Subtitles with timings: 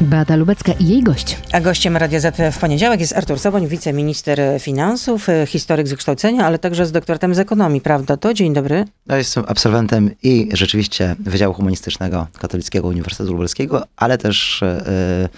[0.00, 1.38] Beata Lubecka i jej gość.
[1.52, 6.46] A gościem Radia Z w poniedziałek jest Artur Soboń, wiceminister finansów, e, historyk z wykształcenia,
[6.46, 8.16] ale także z doktoratem z ekonomii, prawda?
[8.16, 8.84] To dzień dobry.
[9.06, 15.28] Ja jestem absolwentem i rzeczywiście Wydziału Humanistycznego Katolickiego Uniwersytetu Lubelskiego, ale też yy,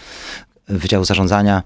[0.68, 1.62] Wydziału Zarządzania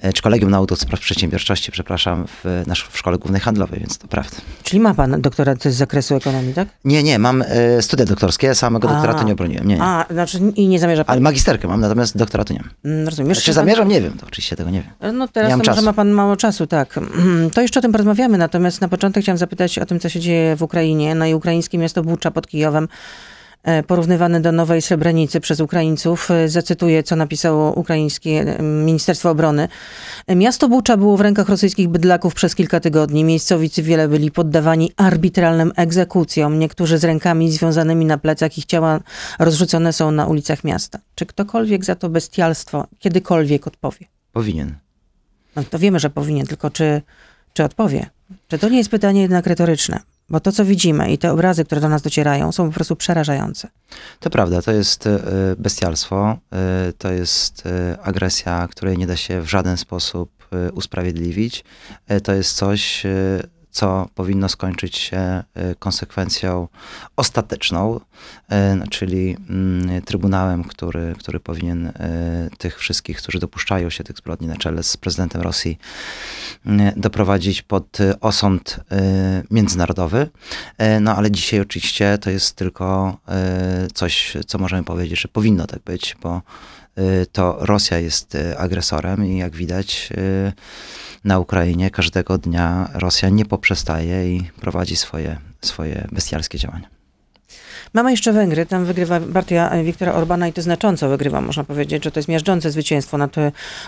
[0.00, 4.08] E, czy Kolegium Nauk do Spraw Przedsiębiorczości, przepraszam, w, w Szkole Głównej Handlowej, więc to
[4.08, 4.36] prawda.
[4.62, 6.68] Czyli ma pan doktorat z zakresu ekonomii, tak?
[6.84, 9.68] Nie, nie, mam e, studia doktorskie, samego doktoratu nie obroniłem.
[9.68, 9.82] Nie, nie.
[9.82, 11.12] A, znaczy i nie zamierza pan...
[11.12, 12.92] Ale magisterkę mam, natomiast doktoratu nie mam.
[12.92, 13.34] Mm, rozumiem.
[13.34, 13.88] Czy zamierzam?
[13.88, 14.90] Nie wiem, to oczywiście tego nie wiem.
[15.00, 17.00] E, no teraz to może ma pan mało czasu, tak.
[17.54, 20.56] To jeszcze o tym porozmawiamy, natomiast na początek chciałam zapytać o tym, co się dzieje
[20.56, 21.14] w Ukrainie.
[21.14, 22.88] No i ukraińskie miasto Bucza pod Kijowem
[23.86, 26.30] porównywany do Nowej Srebrenicy przez Ukraińców.
[26.30, 29.68] E, zacytuję, co napisało ukraińskie e, Ministerstwo Obrony.
[30.28, 33.24] Miasto Bucza było w rękach rosyjskich bydlaków przez kilka tygodni.
[33.24, 36.58] Miejscowi cywile byli poddawani arbitralnym egzekucjom.
[36.58, 39.00] Niektórzy z rękami związanymi na plecach ich ciała
[39.38, 40.98] rozrzucone są na ulicach miasta.
[41.14, 44.06] Czy ktokolwiek za to bestialstwo kiedykolwiek odpowie?
[44.32, 44.74] Powinien.
[45.56, 47.02] No to wiemy, że powinien, tylko czy,
[47.52, 48.06] czy odpowie?
[48.48, 50.00] Czy to nie jest pytanie jednak retoryczne?
[50.28, 53.68] Bo to, co widzimy i te obrazy, które do nas docierają, są po prostu przerażające.
[54.20, 55.20] To prawda, to jest e,
[55.58, 60.36] bestialstwo, e, to jest e, agresja, której nie da się w żaden sposób
[60.72, 61.64] usprawiedliwić.
[62.22, 63.06] To jest coś,
[63.76, 65.44] co powinno skończyć się e,
[65.78, 66.68] konsekwencją
[67.16, 68.00] ostateczną,
[68.48, 71.92] e, no, czyli mm, Trybunałem, który, który powinien e,
[72.58, 75.78] tych wszystkich, którzy dopuszczają się tych zbrodni na czele z prezydentem Rosji,
[76.96, 78.80] doprowadzić pod osąd
[79.50, 80.28] międzynarodowy.
[81.00, 83.16] No ale dzisiaj oczywiście to jest tylko
[83.94, 86.42] coś, co możemy powiedzieć, że powinno tak być, bo
[87.32, 90.10] to Rosja jest agresorem i jak widać
[91.24, 96.88] na Ukrainie każdego dnia Rosja nie poprzestaje i prowadzi swoje, swoje bestialskie działania.
[97.94, 102.10] Mamy jeszcze Węgry, tam wygrywa partia Wiktora Orbana i to znacząco wygrywa, można powiedzieć, że
[102.10, 103.36] to jest miażdżące zwycięstwo nad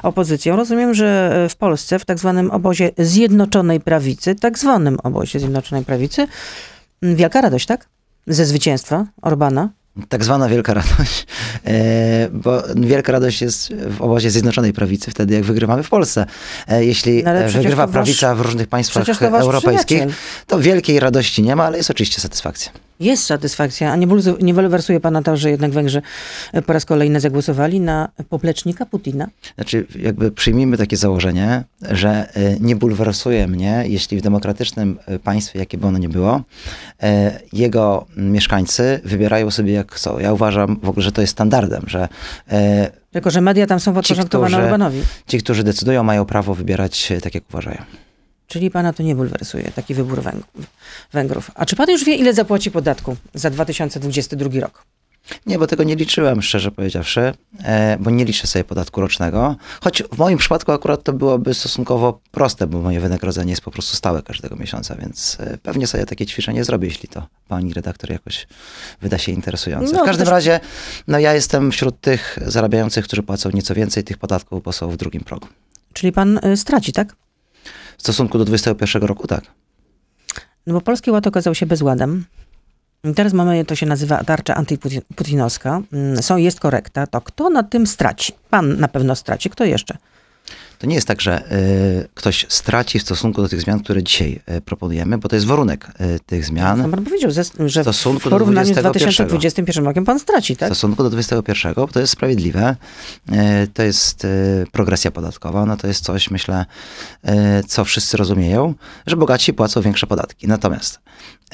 [0.02, 0.56] opozycją.
[0.56, 6.26] Rozumiem, że w Polsce, w tak zwanym obozie Zjednoczonej Prawicy, tak zwanym obozie Zjednoczonej Prawicy,
[7.02, 7.88] wielka radość, tak?
[8.26, 9.70] Ze zwycięstwa Orbana
[10.08, 11.26] tak zwana wielka radość,
[11.64, 16.26] e, bo wielka radość jest w obozie Zjednoczonej Prawicy wtedy, jak wygrywamy w Polsce.
[16.68, 20.02] E, jeśli no wygrywa prawica w różnych państwach europejskich,
[20.46, 22.87] to wielkiej radości nie ma, ale jest oczywiście satysfakcja.
[23.00, 24.06] Jest satysfakcja, a nie,
[24.40, 26.02] nie bulwersuje pana to, że jednak Węgrzy
[26.66, 29.26] po raz kolejny zagłosowali na poplecznika Putina?
[29.54, 35.58] Znaczy, jakby przyjmijmy takie założenie, że e, nie bulwersuje mnie, jeśli w demokratycznym e, państwie,
[35.58, 36.42] jakie by ono nie było,
[37.02, 40.18] e, jego mieszkańcy wybierają sobie jak chcą.
[40.18, 42.08] Ja uważam w ogóle, że to jest standardem, że
[43.10, 45.02] tylko, że media tam są podporządkowane Orbanowi.
[45.26, 47.82] Ci, którzy decydują, mają prawo wybierać tak, jak uważają.
[48.48, 50.22] Czyli pana to nie bulwersuje, taki wybór
[51.12, 51.50] Węgrów.
[51.54, 54.84] A czy pan już wie, ile zapłaci podatku za 2022 rok?
[55.46, 59.56] Nie, bo tego nie liczyłem, szczerze powiedziawszy, e, bo nie liczę sobie podatku rocznego.
[59.80, 63.96] Choć w moim przypadku akurat to byłoby stosunkowo proste, bo moje wynagrodzenie jest po prostu
[63.96, 68.46] stałe każdego miesiąca, więc e, pewnie sobie takie ćwiczenie zrobię, jeśli to pani redaktor jakoś
[69.00, 69.92] wyda się interesujące.
[69.92, 70.32] No, w każdym też...
[70.32, 70.60] razie,
[71.08, 74.96] no ja jestem wśród tych zarabiających, którzy płacą nieco więcej tych podatków, bo są w
[74.96, 75.48] drugim progu.
[75.92, 77.16] Czyli pan y, straci, tak?
[77.98, 79.44] W stosunku do 2021 roku, tak.
[80.66, 82.24] No bo Polski Ład okazał się bezładem.
[83.16, 85.80] Teraz mamy, to się nazywa tarcza antyputinowska.
[85.92, 87.06] Mm, są, jest korekta.
[87.06, 88.32] To kto na tym straci?
[88.50, 89.50] Pan na pewno straci.
[89.50, 89.98] Kto jeszcze?
[90.78, 94.40] To nie jest tak, że y, ktoś straci w stosunku do tych zmian, które dzisiaj
[94.56, 96.82] y, proponujemy, bo to jest warunek y, tych zmian.
[96.82, 97.30] No, pan powiedział,
[97.66, 100.68] że w porównaniu z 2021 rokiem pan straci, tak?
[100.68, 102.76] W stosunku do 2021, to jest sprawiedliwe,
[103.74, 104.26] to jest
[104.72, 106.66] progresja podatkowa, no to jest coś, myślę,
[107.68, 108.74] co wszyscy rozumieją,
[109.06, 110.48] że bogaci płacą większe podatki.
[110.48, 111.00] Natomiast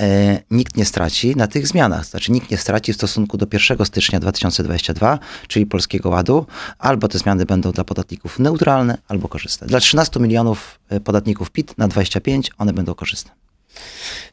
[0.00, 2.04] e, nikt nie straci na tych zmianach.
[2.06, 5.18] Znaczy nikt nie straci w stosunku do 1 stycznia 2022,
[5.48, 6.46] czyli Polskiego Ładu.
[6.78, 9.66] Albo te zmiany będą dla podatników neutralne, albo korzystne.
[9.66, 13.30] Dla 13 milionów e, podatników PIT na 25 one będą korzystne.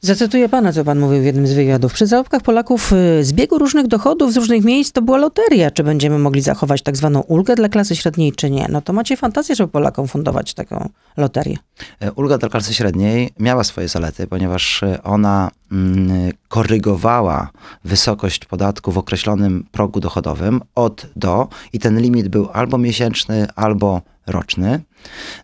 [0.01, 1.93] Zacytuję pana, co pan mówił w jednym z wywiadów.
[1.93, 5.71] Przy zarobkach Polaków y, z biegu różnych dochodów z różnych miejsc to była loteria.
[5.71, 8.67] Czy będziemy mogli zachować tak zwaną ulgę dla klasy średniej, czy nie?
[8.69, 11.57] No to macie fantazję, żeby Polakom fundować taką loterię.
[11.99, 17.49] E, ulga dla klasy średniej miała swoje zalety, ponieważ e, ona mm, korygowała
[17.83, 24.01] wysokość podatku w określonym progu dochodowym od do i ten limit był albo miesięczny, albo
[24.27, 24.81] roczny.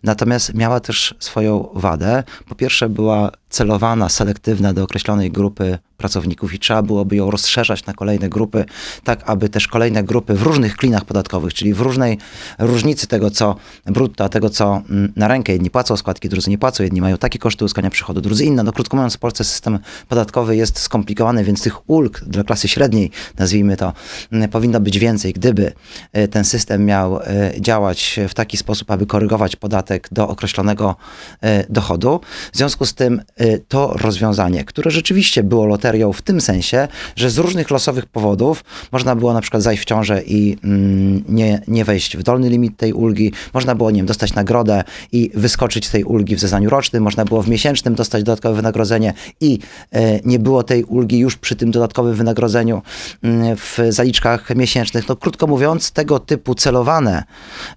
[0.02, 2.24] Natomiast miała też swoją wadę.
[2.48, 7.92] Po pierwsze, była celowana, selektywna do określonej grupy pracowników i trzeba byłoby ją rozszerzać na
[7.92, 8.64] kolejne grupy,
[9.04, 12.18] tak aby też kolejne grupy w różnych klinach podatkowych, czyli w różnej
[12.58, 13.56] różnicy tego, co
[13.86, 15.52] brutto, a tego, co mm, na rękę.
[15.52, 18.62] Jedni płacą składki, drudzy nie płacą, jedni mają takie koszty uzyskania przychodu, drudzy inne.
[18.62, 19.78] No krótko mówiąc, w Polsce system
[20.08, 23.92] podatkowy jest skomplikowany, więc tych ulg dla klasy średniej, nazwijmy to,
[24.32, 25.72] mm, powinno być więcej, gdyby
[26.12, 30.96] e, ten system miał e, działać w taki sposób, aby korygować podatek do określonego
[31.40, 32.20] e, dochodu.
[32.52, 33.22] W związku z tym
[33.68, 35.66] to rozwiązanie, które rzeczywiście było
[36.12, 40.22] w tym sensie, że z różnych losowych powodów można było na przykład zajść w ciążę
[40.22, 44.34] i mm, nie, nie wejść w dolny limit tej ulgi, można było, nie wiem, dostać
[44.34, 48.54] nagrodę i wyskoczyć z tej ulgi w zeznaniu rocznym, można było w miesięcznym dostać dodatkowe
[48.54, 49.58] wynagrodzenie i
[50.24, 52.82] nie było tej ulgi już przy tym dodatkowym wynagrodzeniu
[53.22, 55.08] mm, w zaliczkach miesięcznych.
[55.08, 57.24] No krótko mówiąc, tego typu celowane,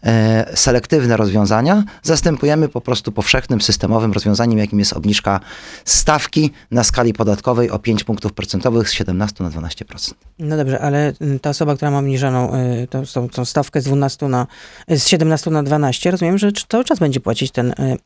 [0.04, 5.40] e, selektywne rozwiązania zastępujemy po prostu powszechnym, systemowym rozwiązaniem, jakim jest obniżka
[5.86, 10.14] stawki na skali podatkowej o 5 punktów procentowych z 17 na 12%.
[10.40, 13.84] No dobrze, ale mm, ta osoba, która ma obniżoną y, tą, tą, tą stawkę z
[13.84, 14.48] 12 na,
[14.88, 17.98] z 17 na 12, rozumiem, że cały czas będzie płacić ten y,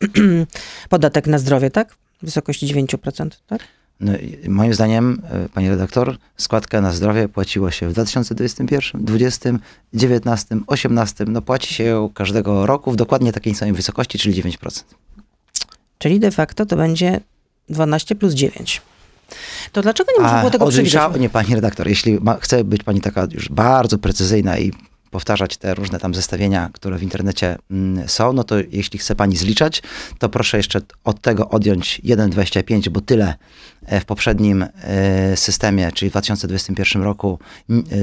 [0.89, 1.93] podatek na zdrowie, tak?
[2.21, 3.61] W wysokości 9%, tak?
[3.99, 4.11] No,
[4.47, 5.21] moim zdaniem,
[5.53, 9.49] pani redaktor, składkę na zdrowie płaciło się w 2021, 2020,
[9.93, 11.25] 2019, 2018.
[11.27, 14.83] No płaci się ją każdego roku w dokładnie takiej samej wysokości, czyli 9%.
[15.97, 17.19] Czyli de facto to będzie
[17.69, 18.81] 12 plus 9.
[19.71, 21.01] To dlaczego nie można było tego przewidzieć?
[21.19, 24.71] Nie, pani redaktor, jeśli ma, chce być pani taka już bardzo precyzyjna i
[25.11, 29.37] powtarzać te różne tam zestawienia, które w internecie mm, są, no to jeśli chce pani
[29.37, 29.83] zliczać,
[30.19, 33.33] to proszę jeszcze od tego odjąć 1,25, bo tyle
[33.85, 37.39] e, w poprzednim e, systemie, czyli w 2021 roku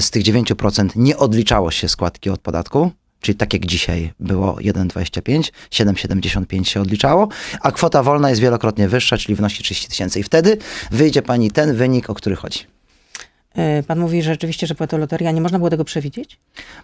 [0.00, 2.90] z tych 9% nie odliczało się składki od podatku,
[3.22, 7.28] czyli tak jak dzisiaj było 1,25, 7,75 się odliczało,
[7.60, 10.20] a kwota wolna jest wielokrotnie wyższa, czyli wynosi 30 tysięcy.
[10.20, 10.58] I wtedy
[10.90, 12.58] wyjdzie pani ten wynik, o który chodzi.
[13.54, 15.30] E, pan mówi że rzeczywiście, że była to loteria.
[15.30, 16.38] Nie można było tego przewidzieć?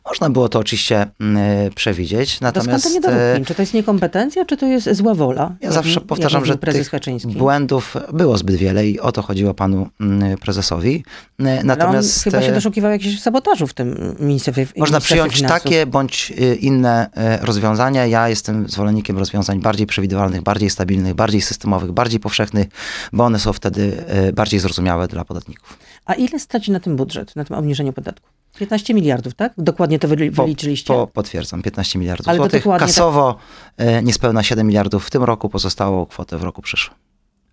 [0.07, 2.41] Można było to oczywiście mm, przewidzieć.
[2.41, 2.85] Natomiast...
[2.85, 3.45] To to niedorobki?
[3.45, 5.55] Czy to jest niekompetencja, czy to jest zła wola?
[5.61, 6.59] Ja zawsze powtarzam, że
[6.91, 7.33] Kaczyński.
[7.33, 11.05] błędów było zbyt wiele i o to chodziło panu mm, prezesowi.
[11.39, 11.81] Natomiast...
[11.81, 15.63] Ale on chyba się doszukiwał jakichś sabotażu w tym ministerstwie Można przyjąć finansów.
[15.63, 17.11] takie bądź inne
[17.41, 18.07] rozwiązania.
[18.07, 22.69] Ja jestem zwolennikiem rozwiązań bardziej przewidywalnych, bardziej stabilnych, bardziej systemowych, bardziej powszechnych,
[23.13, 24.05] bo one są wtedy
[24.35, 25.79] bardziej zrozumiałe dla podatników.
[26.09, 28.29] A ile straci na tym budżet, na tym obniżeniu podatku?
[28.59, 29.53] 15 miliardów, tak?
[29.59, 30.95] Dokładnie to wyliczyliście?
[30.95, 32.65] Po, po, potwierdzam, 15 miliardów Ale złotych.
[32.79, 33.39] Kasowo
[33.77, 34.05] tak...
[34.05, 36.97] niespełna 7 miliardów w tym roku, pozostało kwotę w roku przyszłym.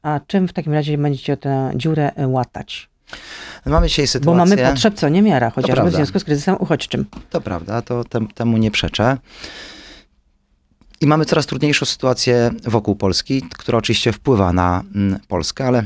[0.01, 2.89] A czym w takim razie będziecie tę dziurę e, łatać?
[3.65, 4.45] Mamy dzisiaj sytuację...
[4.45, 7.05] Bo mamy potrzeb co niemiara, chociażby w związku z kryzysem uchodźczym.
[7.29, 9.17] To prawda, to tem, temu nie przeczę.
[11.01, 15.85] I mamy coraz trudniejszą sytuację wokół Polski, która oczywiście wpływa na mm, Polskę, ale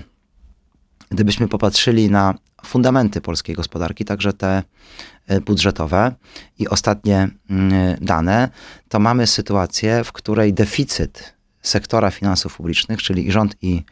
[1.10, 4.63] gdybyśmy popatrzyli na fundamenty polskiej gospodarki, także te
[5.27, 6.13] e, budżetowe
[6.59, 8.50] i ostatnie mm, dane,
[8.89, 13.83] to mamy sytuację, w której deficyt sektora finansów publicznych, czyli i rząd i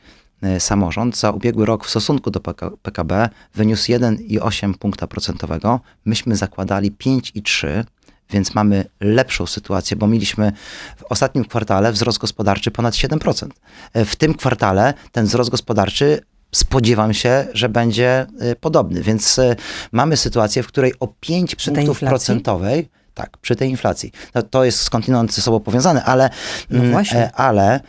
[0.41, 2.39] e, samorząd za ubiegły rok w stosunku do
[2.81, 5.79] PKB wyniósł 1,8 punkta procentowego.
[6.05, 7.83] Myśmy zakładali 5,3
[8.29, 10.51] więc mamy lepszą sytuację, bo mieliśmy
[10.97, 13.49] w ostatnim kwartale wzrost gospodarczy ponad 7%.
[13.93, 16.21] E, w tym kwartale ten wzrost gospodarczy
[16.51, 19.01] spodziewam się, że będzie y, podobny.
[19.01, 19.55] Więc y,
[19.91, 24.11] mamy sytuację, w której o 5 przy punktów procentowej tak, przy tej inflacji.
[24.35, 26.29] No, to jest skądinąd ze sobą powiązane, ale,
[26.69, 27.81] no mm, e, ale y,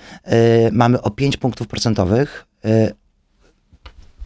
[0.73, 2.93] mamy o 5 punktów procentowych y,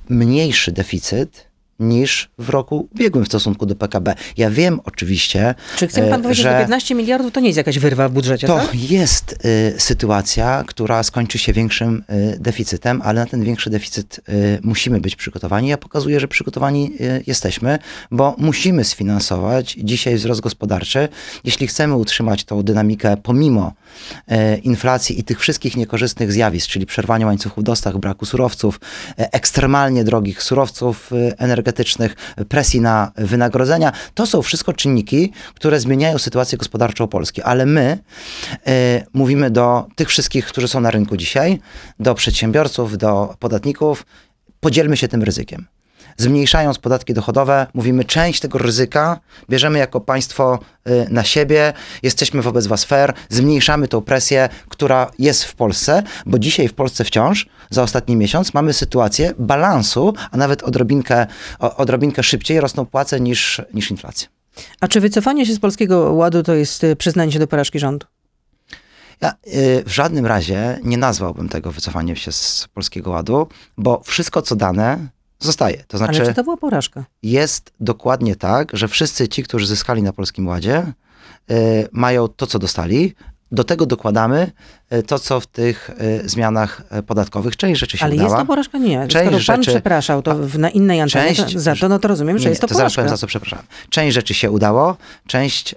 [0.09, 1.52] mniejszy deficyt
[1.83, 4.15] niż w roku ubiegłym w stosunku do PKB.
[4.37, 7.79] Ja wiem oczywiście, Czy chce pan e, powiedzieć, że 15 miliardów to nie jest jakaś
[7.79, 8.91] wyrwa w budżecie, To tak?
[8.91, 14.59] jest y, sytuacja, która skończy się większym y, deficytem, ale na ten większy deficyt y,
[14.63, 15.69] musimy być przygotowani.
[15.69, 16.93] Ja pokazuję, że przygotowani
[17.27, 17.79] jesteśmy,
[18.11, 21.09] bo musimy sfinansować dzisiaj wzrost gospodarczy.
[21.45, 23.73] Jeśli chcemy utrzymać tą dynamikę pomimo
[24.63, 28.81] inflacji i tych wszystkich niekorzystnych zjawisk, czyli przerwania łańcuchów dostaw, braku surowców,
[29.17, 32.15] ekstremalnie drogich surowców energetycznych, energetycznych,
[32.49, 33.93] presji na wynagrodzenia.
[34.15, 37.43] To są wszystko czynniki, które zmieniają sytuację gospodarczą Polski.
[37.43, 37.99] Ale my
[38.69, 41.61] y, mówimy do tych wszystkich, którzy są na rynku dzisiaj,
[42.01, 44.07] do przedsiębiorców, do podatników,
[44.61, 45.67] podzielmy się tym ryzykiem
[46.17, 52.67] zmniejszając podatki dochodowe, mówimy, część tego ryzyka bierzemy jako państwo y, na siebie, jesteśmy wobec
[52.67, 57.83] was fair, zmniejszamy tą presję, która jest w Polsce, bo dzisiaj w Polsce wciąż, za
[57.83, 61.27] ostatni miesiąc, mamy sytuację balansu, a nawet odrobinkę,
[61.59, 64.29] odrobinkę szybciej rosną płace niż, niż inflacja.
[64.81, 68.07] A czy wycofanie się z Polskiego Ładu to jest y, przyznanie się do porażki rządu?
[69.21, 74.43] Ja y, w żadnym razie nie nazwałbym tego wycofaniem się z Polskiego Ładu, bo wszystko
[74.43, 75.09] co dane
[75.43, 75.85] Zostaje.
[75.89, 77.05] To znaczy, Ale czy to była porażka?
[77.23, 80.93] jest dokładnie tak, że wszyscy ci, którzy zyskali na Polskim Ładzie,
[81.51, 83.15] y, mają to, co dostali.
[83.53, 84.51] Do tego dokładamy
[84.93, 85.91] y, to, co w tych
[86.25, 87.57] y, zmianach y, podatkowych.
[87.57, 88.29] Część rzeczy się Ale udała.
[88.31, 88.79] jest to porażka?
[88.79, 88.99] Nie.
[89.09, 91.99] Część Skoro pan rzeczy- przepraszał to w, na innej antenie Część- to, za to, no
[91.99, 93.03] to rozumiem, że Nie, jest to, to porażka.
[93.03, 93.59] powiem, za co przepraszam.
[93.91, 95.75] Część rzeczy się udało, część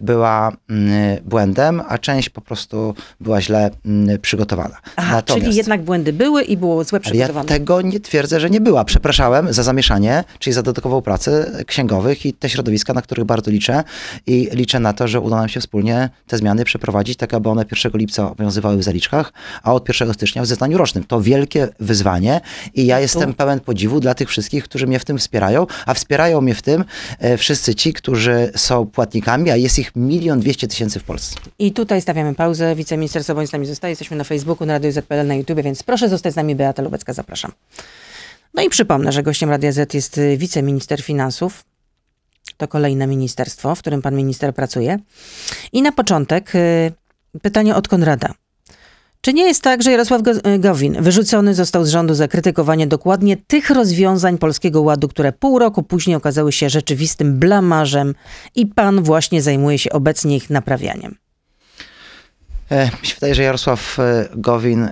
[0.00, 3.70] była y, błędem, a część po prostu była źle
[4.14, 4.76] y, przygotowana.
[4.96, 7.48] Aha, czyli jednak błędy były i było złe Ale ja przygotowane.
[7.48, 8.84] tego nie twierdzę, że nie była.
[8.84, 13.84] Przepraszałem za zamieszanie, czyli za dodatkową pracę księgowych i te środowiska, na których bardzo liczę.
[14.26, 17.64] I liczę na to, że uda nam się wspólnie te zmiany przeprowadzić, tak aby one
[17.84, 21.04] 1 lipca obowiązywały w zaliczkach, a od 1 stycznia w zeznaniu rocznym.
[21.04, 22.40] To wielkie wyzwanie
[22.74, 26.40] i ja jestem pełen podziwu dla tych wszystkich, którzy mnie w tym wspierają, a wspierają
[26.40, 26.84] mnie w tym
[27.18, 31.36] e, wszyscy ci, którzy są płatnikami, a jest ich milion dwieście tysięcy w Polsce.
[31.58, 32.74] I tutaj stawiamy pauzę.
[32.74, 33.92] Wiceminister Soboń z nami zostaje.
[33.92, 36.54] Jesteśmy na Facebooku, na Radio ZPL, na YouTube, więc proszę zostać z nami.
[36.54, 37.52] Beata Lubecka, zapraszam.
[38.54, 41.64] No i przypomnę, że gościem Radia Z jest y, wiceminister finansów.
[42.56, 44.98] To kolejne ministerstwo, w którym pan minister pracuje.
[45.72, 46.92] I na początek y,
[47.42, 48.34] pytanie od Konrada.
[49.20, 53.36] Czy nie jest tak, że Jarosław Go- Gowin wyrzucony został z rządu za krytykowanie dokładnie
[53.36, 58.14] tych rozwiązań Polskiego Ładu, które pół roku później okazały się rzeczywistym blamarzem
[58.54, 61.14] i pan właśnie zajmuje się obecnie ich naprawianiem?
[62.70, 64.90] E, Mi się wydaje, że Jarosław e, Gowin e,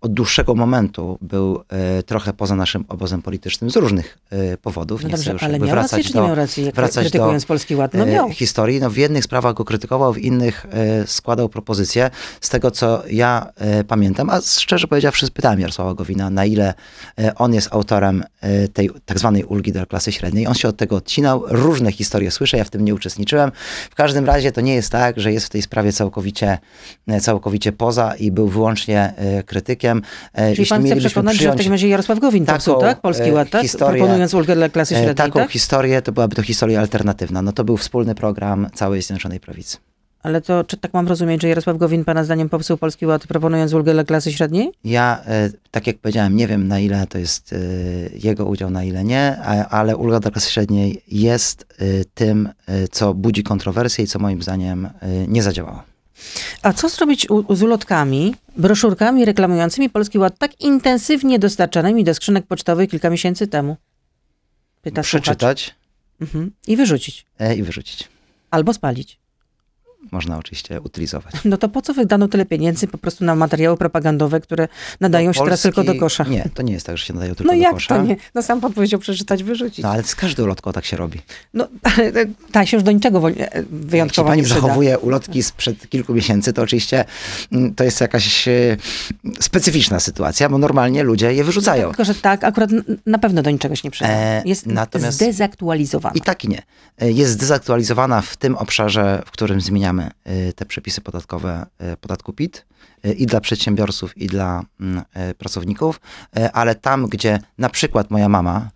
[0.00, 5.02] od dłuższego momentu był e, trochę poza naszym obozem politycznym z różnych e, powodów.
[5.02, 7.04] No Nie chcę dobrze, już ale miał rację, wracać nie do, miał racji, jak wracać
[7.04, 7.94] krytykując do, Polski Ład?
[7.94, 8.30] No e, miał.
[8.30, 8.80] historii.
[8.80, 10.66] No w jednych sprawach go krytykował, w innych
[11.06, 12.10] składał propozycje.
[12.40, 13.46] Z tego, co ja
[13.88, 16.74] pamiętam, a szczerze powiedziawszy spytałem Jarosława Gowina, na ile
[17.36, 18.24] on jest autorem
[18.72, 20.46] tej tak zwanej ulgi dla klasy średniej.
[20.46, 21.44] On się od tego odcinał.
[21.48, 23.52] Różne historie słyszę, ja w tym nie uczestniczyłem.
[23.90, 26.58] W każdym razie to nie jest tak, że jest w tej sprawie całkowicie,
[27.20, 29.14] całkowicie poza i był wyłącznie
[29.46, 29.69] krytykiem.
[30.32, 33.00] E, Czyli pan chce przekonać, że w przyjąć takim razie Jarosław Gowin taką, popsuł, tak?
[33.00, 33.62] Polski e, Ład, tak?
[33.62, 35.50] historię, Proponując ulgę dla klasy e, średniej, taką tak?
[35.50, 37.42] historię, to byłaby to historia alternatywna.
[37.42, 39.76] No to był wspólny program całej Zjednoczonej Prawicy.
[40.22, 43.72] Ale to czy tak mam rozumieć, że Jarosław Gowin pana zdaniem popsuł Polski Ład, proponując
[43.72, 44.72] ulgę dla klasy średniej?
[44.84, 45.22] Ja,
[45.70, 47.54] tak jak powiedziałem, nie wiem na ile to jest
[48.14, 49.36] jego udział, na ile nie,
[49.70, 51.66] ale ulga dla klasy średniej jest
[52.14, 52.48] tym,
[52.90, 54.88] co budzi kontrowersje i co moim zdaniem
[55.28, 55.89] nie zadziałało.
[56.62, 62.46] A co zrobić u, z ulotkami, broszurkami reklamującymi Polski Ład tak intensywnie dostarczanymi do skrzynek
[62.46, 63.76] pocztowych kilka miesięcy temu?
[64.82, 65.02] Pyta.
[65.02, 65.74] Przeczytać
[66.20, 66.50] Mhm.
[66.66, 67.26] I wyrzucić.
[67.38, 68.08] e, i wyrzucić.
[68.50, 69.18] Albo spalić.
[70.12, 71.34] Można oczywiście utylizować.
[71.44, 74.68] No to po co wydano tyle pieniędzy po prostu na materiały propagandowe, które
[75.00, 76.24] nadają Do się teraz Polski- tylko do kosza?
[76.24, 77.96] Nie, to nie jest tak, że się nadają tylko No do jak kosza.
[77.96, 78.16] to nie?
[78.34, 79.82] No sam pan powiedział przeczytać, wyrzucić.
[79.82, 81.20] No ale z każdą ulotką tak się robi.
[81.54, 81.68] No,
[82.52, 86.52] ta się już do niczego wo- e, Jak wyjątkowo pani zachowuje ulotki sprzed kilku miesięcy,
[86.52, 87.04] to oczywiście
[87.52, 88.76] mm, to jest jakaś e,
[89.40, 91.88] specyficzna sytuacja, bo normalnie ludzie je wyrzucają.
[91.88, 92.70] Tylko, że tak, akurat
[93.06, 94.10] na pewno do niczego się nie przyda.
[94.10, 96.14] E, Jest natomiast- zdezaktualizowana.
[96.14, 96.62] I tak i nie.
[97.00, 102.32] E, Jest zdezaktualizowana w tym obszarze, w którym zmieniamy e, te przepisy podatkowe e, podatku
[102.32, 102.66] PIT
[103.02, 105.02] e, i dla przedsiębiorców, i dla mm,
[105.38, 106.00] pracowników,
[106.52, 108.70] ale tam, gdzie na przykład moja mama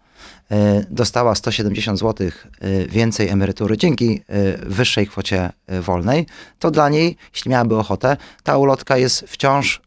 [0.91, 2.31] dostała 170 zł
[2.89, 4.23] więcej emerytury dzięki
[4.67, 6.27] wyższej kwocie wolnej,
[6.59, 9.83] to dla niej, jeśli miałaby ochotę, ta ulotka jest wciąż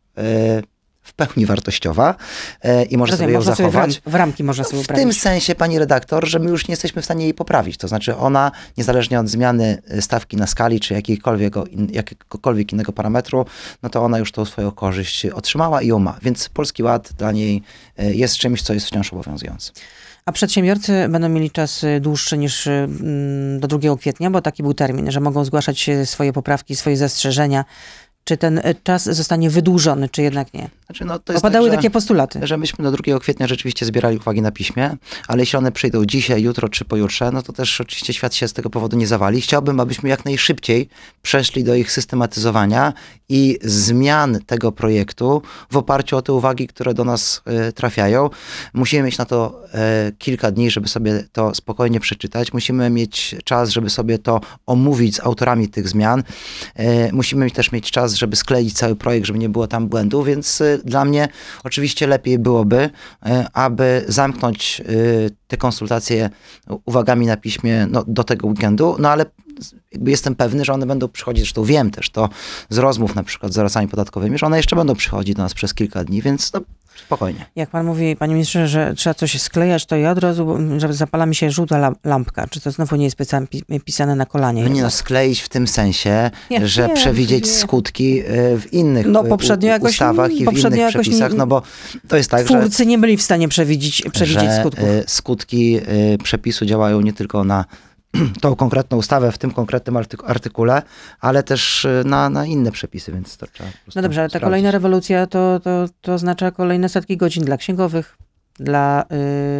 [1.07, 2.15] w pełni wartościowa
[2.61, 4.11] e, i może Rozumiem, sobie ją można sobie w, ram, zachować.
[4.11, 7.05] w ramki można sobie W tym sensie, pani redaktor, że my już nie jesteśmy w
[7.05, 7.77] stanie jej poprawić.
[7.77, 11.53] To znaczy ona, niezależnie od zmiany y, stawki na skali, czy jakiejkolwiek,
[11.91, 13.45] jakiegokolwiek innego parametru,
[13.83, 16.17] no to ona już tą swoją korzyść otrzymała i ją ma.
[16.21, 17.61] Więc Polski Ład dla niej
[17.99, 19.71] y, jest czymś, co jest wciąż obowiązujące.
[20.25, 25.11] A przedsiębiorcy będą mieli czas dłuższy niż mm, do 2 kwietnia, bo taki był termin,
[25.11, 27.65] że mogą zgłaszać swoje poprawki, swoje zastrzeżenia.
[28.23, 30.69] Czy ten czas zostanie wydłużony, czy jednak nie?
[30.87, 32.39] Znaczy, no, to jest padały tak, że- takie postulaty.
[32.43, 36.41] że myśmy do 2 kwietnia rzeczywiście zbierali uwagi na piśmie, ale jeśli one przyjdą dzisiaj,
[36.41, 39.41] jutro czy pojutrze, no to też oczywiście świat się z tego powodu nie zawali.
[39.41, 40.89] Chciałbym, abyśmy jak najszybciej
[41.21, 42.93] przeszli do ich systematyzowania
[43.29, 45.41] i zmian tego projektu
[45.71, 48.29] w oparciu o te uwagi, które do nas e, trafiają.
[48.73, 52.53] Musimy mieć na to e, kilka dni, żeby sobie to spokojnie przeczytać.
[52.53, 56.23] Musimy mieć czas, żeby sobie to omówić z autorami tych zmian.
[56.75, 60.63] E, musimy też mieć czas, żeby skleić cały projekt, żeby nie było tam błędu, więc
[60.85, 61.27] dla mnie
[61.63, 62.89] oczywiście lepiej byłoby,
[63.25, 64.83] e, aby zamknąć e,
[65.47, 66.29] te konsultacje
[66.85, 69.25] uwagami na piśmie no, do tego weekendu, no ale
[70.05, 72.29] jestem pewny, że one będą przychodzić, zresztą wiem też to
[72.69, 75.73] z rozmów na przykład z zaradcami podatkowymi, że one jeszcze będą przychodzić do nas przez
[75.73, 76.61] kilka dni, więc no,
[77.05, 77.45] spokojnie.
[77.55, 80.57] Jak pan mówi, panie ministrze, że trzeba coś sklejać, to ja od razu,
[80.89, 82.47] zapala mi się żółta lampka.
[82.47, 83.17] Czy to znowu nie jest
[83.85, 84.63] pisane na kolanie?
[84.63, 87.51] No nie no, skleić w tym sensie, Nie, że nie, przewidzieć nie.
[87.51, 88.25] skutki y,
[88.59, 91.61] w innych No, y, poprzednio jakoś- ustawach i w innych przepisach, no bo
[92.07, 94.83] to jest tak, że Twórcy nie byli w stanie przewidzieć, przewidzieć skutków.
[94.83, 95.79] y, skutki
[96.23, 97.65] przepisu działają nie tylko na
[98.41, 100.81] tą konkretną ustawę w tym konkretnym artyku- artykule,
[101.19, 104.45] ale też y, na, na inne przepisy, więc to trzeba No dobrze, ale ta sprawdzić.
[104.45, 108.17] kolejna rewolucja to, to, to oznacza kolejne setki godzin dla księgowych,
[108.59, 109.05] dla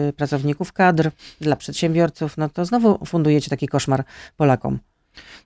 [0.09, 1.11] y, pracowników kadr,
[1.41, 2.37] dla przedsiębiorców.
[2.37, 4.03] No to znowu fundujecie taki koszmar
[4.37, 4.79] Polakom.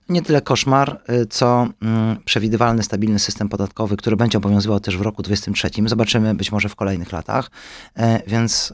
[0.08, 5.00] Nie tyle koszmar, y, co mm, przewidywalny, stabilny system podatkowy, który będzie obowiązywał też w
[5.00, 5.88] roku 2023.
[5.88, 7.50] Zobaczymy być może w kolejnych latach.
[7.96, 8.72] E, Więc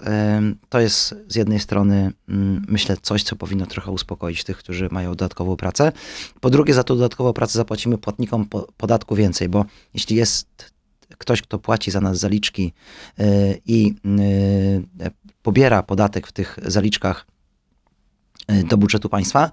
[0.68, 5.11] to jest z jednej strony, mm, myślę, coś, co powinno trochę uspokoić tych, którzy mają
[5.11, 5.92] dodatkową pracę.
[6.40, 10.73] Po drugie, za tą dodatkową pracę zapłacimy płatnikom po- podatku więcej, bo jeśli jest
[11.18, 12.73] ktoś, kto płaci za nas zaliczki
[13.20, 15.11] y, i y,
[15.42, 17.26] pobiera podatek w tych zaliczkach
[18.64, 19.50] do budżetu państwa,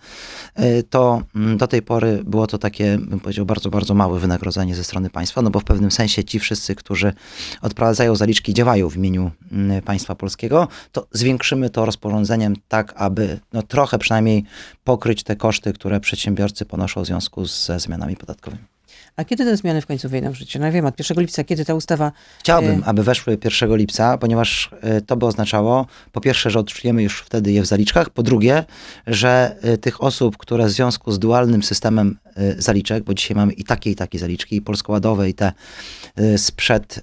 [0.59, 4.75] y, to mm, do tej pory było to takie, bym powiedział, bardzo, bardzo małe wynagrodzenie
[4.75, 7.13] ze strony państwa, no bo w pewnym sensie ci wszyscy, którzy
[7.61, 13.63] odprowadzają zaliczki, działają w imieniu mm, państwa polskiego, to zwiększymy to rozporządzeniem tak, aby no,
[13.63, 14.43] trochę przynajmniej
[14.83, 18.74] pokryć te koszty, które przedsiębiorcy ponoszą w związku ze zmianami podatkowymi.
[19.15, 20.59] A kiedy te zmiany w końcu wejdą w życie?
[20.59, 22.11] No ja wiem, od 1 lipca, kiedy ta ustawa...
[22.39, 27.03] Chciałbym, Y- aby weszły 1 lipca, ponieważ y, to by oznaczało, po pierwsze, że odczujemy
[27.03, 28.63] już wtedy je w zaliczkach, po drugie,
[29.07, 32.17] że y, tych osób, które w związku z dualnym systemem
[32.57, 35.53] zaliczek, bo dzisiaj mamy i takie, i takie zaliczki, i polskoładowe, i te
[36.37, 37.01] sprzed y,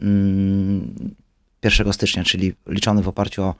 [0.00, 1.14] mm,
[1.62, 3.54] 1 stycznia, czyli liczone w oparciu o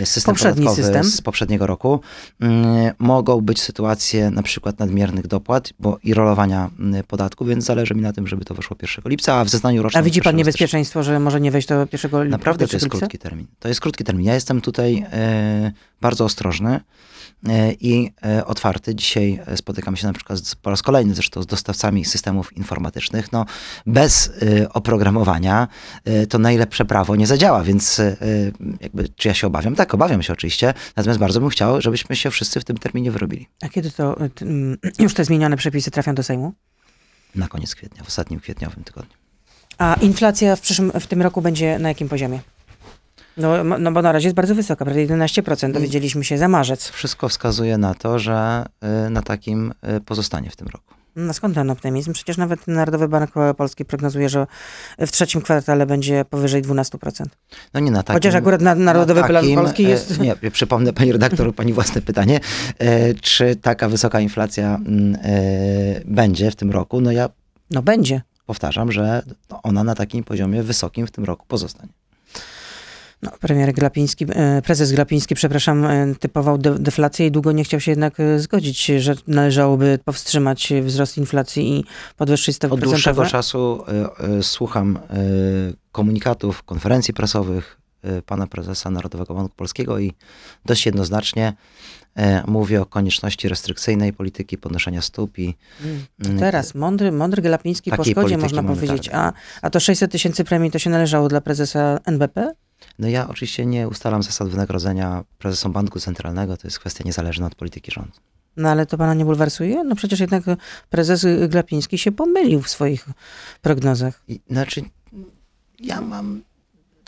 [0.00, 1.04] y, system Poprzedni podatkowy system.
[1.04, 2.00] z poprzedniego roku,
[2.40, 7.94] mm, mogą być sytuacje na przykład nadmiernych dopłat bo i rolowania y, podatku, więc zależy
[7.94, 10.30] mi na tym, żeby to weszło 1 lipca, a w zeznaniu rocznym A widzi pan
[10.30, 12.24] 1 niebezpieczeństwo, że może nie wejść do 1 lipca?
[12.24, 13.46] Naprawdę to jest krótki termin.
[13.58, 14.26] To jest krótki termin.
[14.26, 16.80] Ja jestem tutaj e, bardzo ostrożny e,
[17.80, 18.94] i e, otwarty.
[18.94, 23.32] Dzisiaj e, spotykam się na przykład z, po raz kolejny zresztą z dostawcami systemów informatycznych.
[23.32, 23.46] No,
[23.86, 25.68] bez e, oprogramowania
[26.04, 28.16] e, to najlepsze prawo nie zadziała, więc e,
[28.80, 29.74] jakby, czy ja się obawiam?
[29.74, 30.74] Tak, obawiam się oczywiście.
[30.96, 33.48] Natomiast bardzo bym chciał, żebyśmy się wszyscy w tym terminie wyrobili.
[33.62, 34.16] A kiedy to
[34.98, 36.52] już te zmienione przepisy trafią do Sejmu?
[37.34, 39.16] Na koniec kwietnia, w ostatnim kwietniowym tygodniu.
[39.78, 42.40] A inflacja w, przyszłym, w tym roku będzie na jakim poziomie?
[43.36, 45.72] No, no bo na razie jest bardzo wysoka, prawie 11%.
[45.72, 46.88] Dowiedzieliśmy się za marzec.
[46.88, 50.94] Wszystko wskazuje na to, że e, na takim e, pozostanie w tym roku.
[51.16, 52.12] No skąd ten optymizm?
[52.12, 54.46] Przecież nawet Narodowy Bank Polski prognozuje, że
[54.98, 57.24] w trzecim kwartale będzie powyżej 12%.
[57.74, 60.92] No nie na takim, Chociaż akurat na- Narodowy Plan takim, Polski e, jest- Nie, przypomnę
[60.92, 62.40] pani redaktor, pani własne pytanie.
[63.22, 65.16] Czy taka wysoka inflacja mm,
[66.04, 67.00] będzie w tym roku?
[67.00, 67.28] No ja
[67.70, 68.22] No będzie.
[68.46, 69.22] powtarzam, że
[69.62, 71.92] ona na takim poziomie wysokim w tym roku pozostanie.
[73.24, 77.80] No, premier Glapiński, e, prezes Glapiński, przepraszam, e, typował de- deflację i długo nie chciał
[77.80, 81.84] się jednak e, zgodzić, że należałoby powstrzymać wzrost inflacji i
[82.16, 83.84] podwyższyć stopy Od dłuższego czasu
[84.42, 84.98] słucham
[85.92, 87.80] komunikatów, konferencji prasowych
[88.26, 90.12] pana prezesa Narodowego Banku Polskiego i
[90.64, 91.52] dość jednoznacznie
[92.46, 95.54] mówi o konieczności restrykcyjnej polityki, podnoszenia stóp i
[96.24, 98.76] mm, Teraz mądry, mądry Glapiński po polityki można monetarnej.
[98.76, 99.10] powiedzieć.
[99.12, 99.32] A,
[99.62, 102.52] a to 600 tysięcy premii to się należało dla prezesa NBP?
[102.98, 107.54] No ja oczywiście nie ustalam zasad wynagrodzenia prezesom Banku Centralnego, to jest kwestia niezależna od
[107.54, 108.12] polityki rządu.
[108.56, 109.84] No ale to pana nie bulwersuje?
[109.84, 110.44] No przecież jednak
[110.90, 113.08] prezes Glapiński się pomylił w swoich
[113.62, 114.22] prognozach.
[114.28, 114.82] I, znaczy,
[115.80, 116.42] ja mam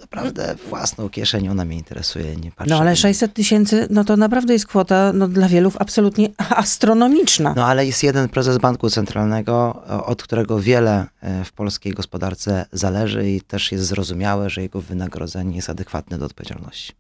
[0.01, 2.75] naprawdę własną kieszeń, ona mnie interesuje, nie patrzę.
[2.75, 7.53] No ale na- 600 tysięcy, no to naprawdę jest kwota no, dla wielu absolutnie astronomiczna.
[7.57, 12.67] No ale jest jeden prezes Banku Centralnego, o- od którego wiele e, w polskiej gospodarce
[12.73, 16.93] zależy i też jest zrozumiałe, że jego wynagrodzenie jest adekwatne do odpowiedzialności.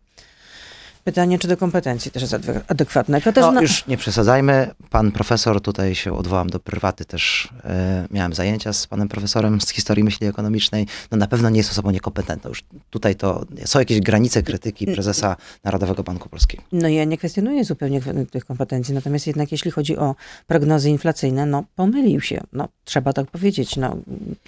[1.06, 3.20] Pytanie, czy do kompetencji też jest adwe- adekwatne.
[3.20, 3.60] To też No, na...
[3.60, 4.70] już nie przesadzajmy.
[4.90, 9.70] Pan profesor, tutaj się odwołam do prywaty, też e, miałem zajęcia z panem profesorem z
[9.70, 10.86] historii myśli ekonomicznej.
[11.10, 12.48] No na pewno nie jest osobą niekompetentną.
[12.48, 16.62] Już tutaj to są jakieś granice krytyki prezesa Narodowego Banku Polskiego.
[16.72, 20.14] No ja nie kwestionuję zupełnie tych kompetencji, natomiast jednak jeśli chodzi o
[20.46, 23.96] prognozy inflacyjne, no pomylił się, no trzeba tak powiedzieć, no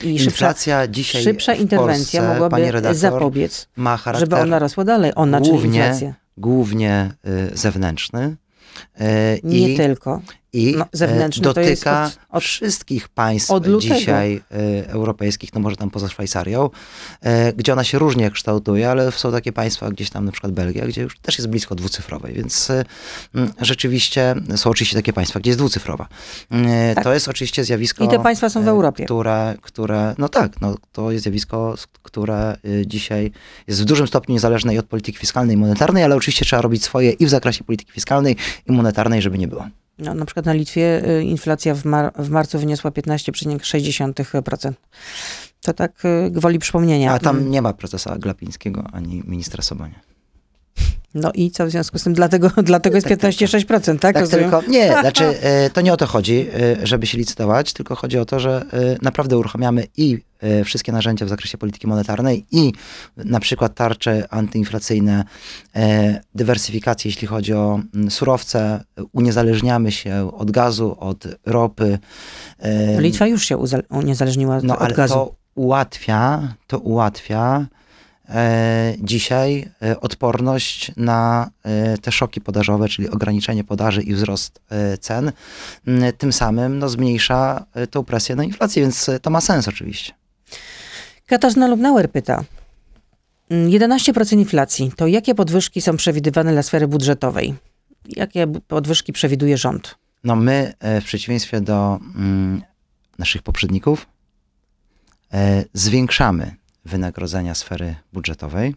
[0.03, 4.85] i szybsza, Inflacja dzisiaj szybsza interwencja Polsce, mogłaby redaktor, zapobiec, ma charakter żeby ona rosła
[4.85, 6.15] dalej, ona, czyli głównie, inflacja.
[6.39, 7.15] Głównie
[7.53, 8.37] y, zewnętrzny.
[9.01, 9.05] y,
[9.45, 10.21] Nie i, tylko.
[10.53, 10.85] I No,
[11.31, 13.51] to dotyka od- od- wszystkich państw
[13.95, 14.43] dzisiaj
[14.87, 16.71] e, europejskich, no może tam poza Szwajcarią,
[17.23, 20.87] e, gdzie ona się różnie kształtuje, ale są takie państwa, gdzieś tam na przykład Belgia,
[20.87, 22.85] gdzie już też jest blisko dwucyfrowej, więc e,
[23.61, 26.09] rzeczywiście są oczywiście takie państwa, gdzie jest dwucyfrowa.
[26.51, 27.05] E, Tak.
[27.05, 28.05] To jest oczywiście zjawisko...
[28.05, 29.05] I te państwa są w e, Europie.
[29.05, 32.57] Które, które, no tak, no, to jest zjawisko, które
[32.87, 33.33] dzisiaj
[33.67, 36.85] jest w dużym stopniu niezależne i od polityki fiskalnej i monetarnej, ale oczywiście trzeba robić
[36.85, 38.37] swoje i w zakresie polityki fiskalnej
[38.69, 39.69] i monetarnej, żeby nie było.
[39.99, 44.73] No, na przykład na Litwie y, inflacja w, mar- w marcu wyniosła 15,6%.
[45.63, 47.13] To tak y, gwoli przypomnienia.
[47.13, 47.51] A tam Mm.
[47.51, 50.01] nie ma prezesa Glapińskiego ani ministra Sobonia.
[51.15, 52.15] No i co w związku z tym?
[52.15, 54.15] Dlatego, dlatego jest 15,6%, tak?
[54.15, 54.51] Tak Rozumiem?
[54.51, 56.47] tylko, nie, znaczy e, to nie o to chodzi,
[56.83, 60.29] e, żeby się licytować, tylko chodzi o to, że e, naprawdę uruchamiamy i
[60.65, 62.73] wszystkie narzędzia w zakresie polityki monetarnej i
[63.17, 65.25] na przykład tarcze antyinflacyjne,
[66.35, 71.99] dywersyfikację, jeśli chodzi o surowce, uniezależniamy się od gazu, od ropy.
[72.99, 73.59] Litwa już się
[73.91, 75.15] uniezależniła No od ale gazu.
[75.15, 77.67] to ułatwia, to ułatwia
[78.99, 85.33] dzisiaj e, odporność na e, te szoki podażowe, czyli ograniczenie podaży i wzrost e, cen.
[86.19, 90.13] Tym samym no, zmniejsza e, tą presję na inflację, więc e, to ma sens oczywiście.
[91.27, 92.45] Katarzyna Lubnauer pyta.
[93.51, 94.93] mm, 11% inflacji.
[94.97, 97.55] To jakie podwyżki są przewidywane dla sfery budżetowej?
[98.09, 99.99] Jakie podwyżki przewiduje rząd?
[100.25, 102.63] No my e, w przeciwieństwie do mm,
[103.19, 104.07] naszych poprzedników
[105.33, 108.75] e, zwiększamy wynagrodzenia sfery budżetowej.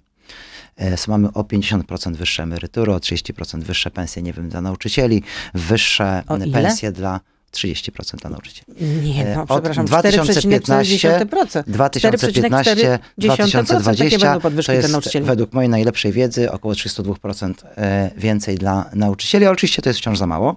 [0.77, 6.23] E, mamy o 50% wyższe emerytury, o 30% wyższe pensje, nie wiem, dla nauczycieli, wyższe
[6.53, 7.19] pensje dla
[7.51, 8.85] 30% dla nauczycieli.
[9.03, 11.63] Nie, E, no, przepraszam, 2015 4,4%.
[11.67, 18.11] 2015, 4,4% takie 2020 będą podwyżki to jest według mojej najlepszej wiedzy około 32% e,
[18.17, 20.55] więcej dla nauczycieli, oczywiście to jest wciąż za mało.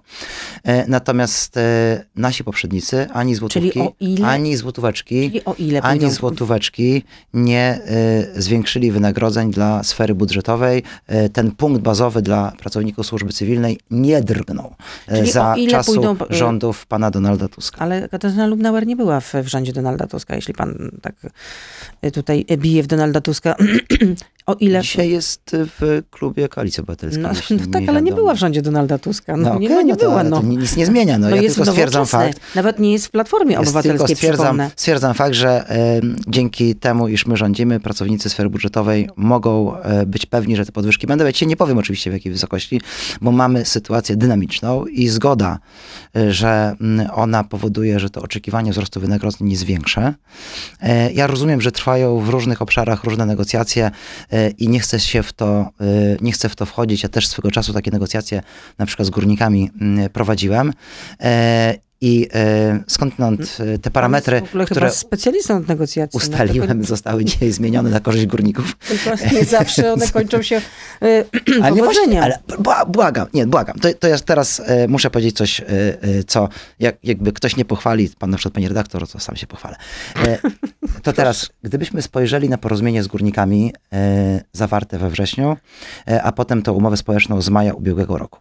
[0.65, 1.59] E, Natomiast
[2.17, 4.27] nasi poprzednicy ani złotówki, ile?
[4.27, 5.41] ani złotóweczki,
[5.83, 7.03] ani złotóweczki
[7.35, 7.81] nie
[8.37, 10.83] zwiększyli wynagrodzeń dla sfery budżetowej.
[11.33, 14.75] Ten punkt bazowy dla pracowników służby cywilnej nie drgnął
[15.23, 16.35] za czasu pójdą, e,
[16.85, 17.79] rządów pana Donalda Tuska.
[17.79, 21.15] Ale Katarzyna Lubnauer nie była w, w rządzie Donalda Tuska, jeśli pan tak
[22.05, 23.57] y, tutaj bije w Donalda Tuska.
[24.47, 24.81] o ile...
[24.83, 27.23] Dzisiaj jest w klubie Koalicji Obywatelskiej.
[27.23, 29.37] No, no tak, ale nie była w rządzie Donalda Tuska.
[29.37, 30.25] No, No, nie, okej, ma, nie no to, była.
[30.25, 30.43] No.
[30.43, 31.19] nic nie zmienia.
[31.19, 32.41] No, No ja jest tylko stwierdzam fakt.
[32.55, 34.71] Nawet nie jest w Platformie Jest tylko Obywatelskiej, stwierdzam, przypomnę.
[34.77, 40.27] stwierdzam fakt, że e, dzięki temu, iż my rządzimy, pracownicy sfery budżetowej mogą e, być
[40.27, 41.25] pewni, że te podwyżki będą.
[41.25, 42.81] Ja ci nie powiem oczywiście w jakiej wysokości,
[43.21, 45.59] bo mamy sytuację dynamiczną i zgoda,
[46.17, 46.77] e, że
[47.15, 50.15] ona powoduje, że to oczekiwanie wzrostu wynagrodzeń jest większe.
[50.81, 53.91] E, ja rozumiem, że trwają w różnych obszarach różne negocjacje
[54.59, 55.67] i nie chcę się w to, e,
[56.21, 57.03] nie chcę w to wchodzić.
[57.03, 58.43] Ja też swego czasu takie negocjacje
[58.79, 60.73] na przykład z górnikami mm, prowadziłem.
[62.05, 66.19] E, I e, skądinąd e, te parametry, w ogóle które specjalistą od negocjacji.
[66.19, 68.77] no, ustaliłem, zostały dzisiaj zmienione na korzyść górników.
[69.33, 70.61] nie zawsze one kończą się
[71.03, 71.25] y,
[71.63, 73.79] Ale nie właśnie, ale bła- błagam, nie, błagam.
[73.79, 77.65] To, to ja teraz e, muszę powiedzieć coś, e, e, co jak, jakby ktoś nie
[77.65, 79.77] pochwali, pan na przykład pani redaktor, to sam się pochwalę.
[80.25, 80.39] E,
[81.03, 85.57] to teraz, gdybyśmy spojrzeli na porozumienie z górnikami e, zawarte we wrześniu,
[86.09, 88.39] e, a potem tą umowę społeczną z maja ubiegłego roku,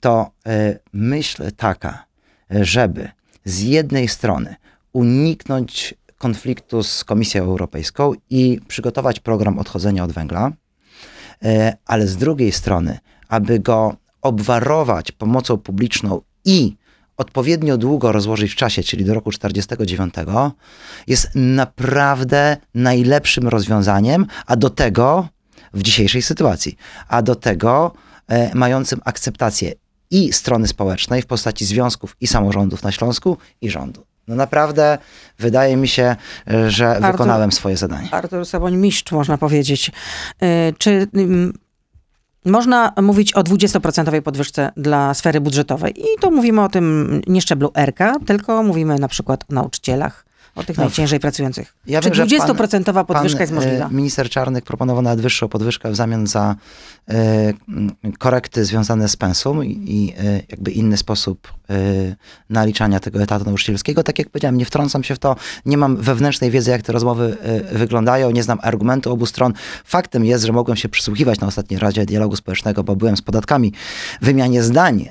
[0.00, 2.05] to e, myśl taka,
[2.50, 3.08] żeby
[3.44, 4.56] z jednej strony
[4.92, 10.52] uniknąć konfliktu z Komisją Europejską i przygotować program odchodzenia od węgla,
[11.44, 16.76] e, ale z drugiej strony, aby go obwarować pomocą publiczną i
[17.16, 20.14] odpowiednio długo rozłożyć w czasie, czyli do roku 49,
[21.06, 25.28] jest naprawdę najlepszym rozwiązaniem, a do tego
[25.74, 26.76] w dzisiejszej sytuacji,
[27.08, 27.92] a do tego
[28.28, 29.72] e, mającym akceptację
[30.10, 34.04] i strony społecznej w postaci związków i samorządów na Śląsku i rządu.
[34.28, 34.98] No naprawdę
[35.38, 36.16] wydaje mi się,
[36.68, 38.08] że Artur- wykonałem swoje zadanie.
[38.10, 39.90] Artur Saboń mistrz, można powiedzieć.
[40.42, 41.52] Y, Czy ym,
[42.44, 46.00] można mówić o 20% podwyżce dla sfery budżetowej?
[46.00, 50.25] I to mówimy o tym nie szczeblu RK, tylko mówimy na przykład o nauczycielach,
[50.56, 51.74] o tych No, najciężej pracujących.
[51.86, 53.86] ja Czy wiem, że pan- 20% podwyżka Pan, jest możliwa?
[53.86, 56.54] e, Minister Czarnek proponował nawet wyższą podwyżkę w zamian za
[57.08, 57.52] e,
[58.18, 61.52] korekty związane z pensum i, i e, jakby inny sposób
[62.50, 64.02] naliczania tego etatu nauczycielskiego.
[64.02, 67.36] Tak jak powiedziałem, nie wtrącam się w to, nie mam wewnętrznej wiedzy, jak te rozmowy
[67.72, 69.52] wyglądają, nie znam argumentu obu stron.
[69.84, 73.72] Faktem jest, że mogłem się przysłuchiwać na ostatniej Radzie Dialogu Społecznego, bo byłem z podatkami
[74.20, 75.08] w wymianie zdań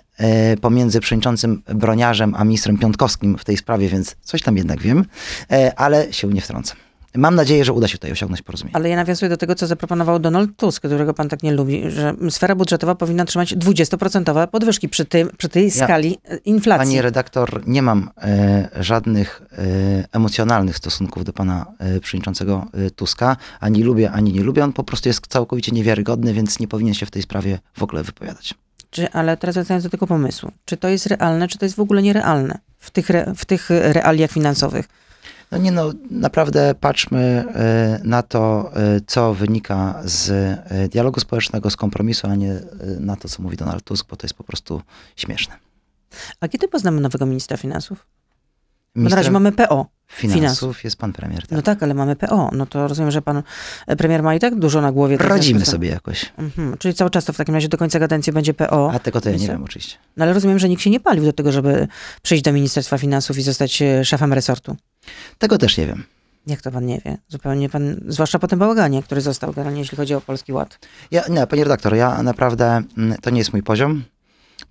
[0.62, 5.06] pomiędzy przewodniczącym Broniarzem a ministrem Piątkowskim w tej sprawie, więc coś tam jednak wiem,
[5.52, 6.78] e, ale się nie wtrącam.
[7.16, 8.76] mam nadzieję, że uda się tutaj osiągnąć porozumienie.
[8.76, 12.14] Ale ja nawiązuję do tego, co zaproponował Donald Tusk, którego pan tak nie lubi, że
[12.30, 16.86] sfera budżetowa powinna trzymać 20% podwyżki przy, tym, przy tej Ja- skali e, inflacji.
[16.88, 19.58] Pani redaktor, nie mam e, żadnych e,
[20.12, 23.38] emocjonalnych stosunków do pana e, przewodniczącego e, Tuska.
[23.60, 24.64] Ani lubię, ani nie lubię.
[24.64, 28.04] On po prostu jest całkowicie niewiarygodny, więc nie powinien się w tej sprawie w ogóle
[28.04, 28.54] wypowiadać.
[28.96, 30.52] Czy, ale teraz wracając do tego pomysłu.
[30.66, 33.70] Czy to jest realne, czy to jest w ogóle nierealne w tych, re, w tych
[33.70, 34.86] realiach finansowych?
[35.52, 41.70] No nie no, naprawdę patrzmy e, na to, e, co wynika z e, dialogu społecznego,
[41.70, 42.60] z kompromisu, a nie
[43.00, 44.82] na to, co mówi Donald Tusk, bo to jest po prostu
[45.16, 45.56] śmieszne.
[46.40, 48.06] A kiedy poznamy nowego ministra finansów?
[48.96, 49.86] Bo na razie mamy PO.
[50.08, 50.84] finansów, finansów.
[50.84, 51.42] jest pan premier.
[51.42, 51.52] Tak?
[51.52, 52.50] No tak, ale mamy PO.
[52.54, 53.44] No to rozumiem, że pan
[53.88, 55.18] e, premier ma i tak dużo na głowie.
[55.18, 56.34] tak Radzimy sobie jakoś.
[56.38, 56.78] Mhm.
[56.78, 58.92] Czyli cały czas to w takim razie do końca kadencji będzie PO.
[58.94, 59.98] A tego to ja nie wiem oczywiście.
[60.18, 61.88] No ale rozumiem, że nikt się nie palił do tego, żeby
[62.22, 64.76] przyjść do Ministerstwa Finansów i zostać e, szefem resortu.
[65.38, 66.04] Tego też nie wiem.
[66.48, 67.18] Jak to pan nie wie?
[67.28, 70.80] Zupełnie pan, zwłaszcza po tym bałaganie, który został generalnie, jeśli chodzi o Polski Ład.
[71.12, 74.04] Ja, nie, panie redaktor, ja naprawdę, mm, to nie jest mój poziom.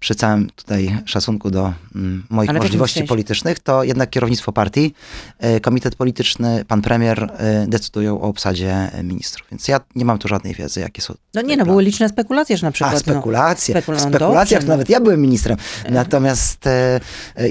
[0.00, 4.94] Przy całym tutaj szacunku do mm, moich Ale możliwości politycznych, to jednak kierownictwo partii,
[5.38, 9.48] e, komitet polityczny, pan premier e, decydują o obsadzie e, ministrów.
[9.50, 11.14] Więc ja nie mam tu żadnej wiedzy, jakie są.
[11.34, 11.70] No nie, no plany.
[11.70, 12.94] były liczne spekulacje, że na przykład...
[12.94, 13.74] A, spekulacje.
[13.74, 15.56] spekul- w no spekulacjach dobrze, nawet ja byłem ministrem.
[15.90, 16.64] Natomiast,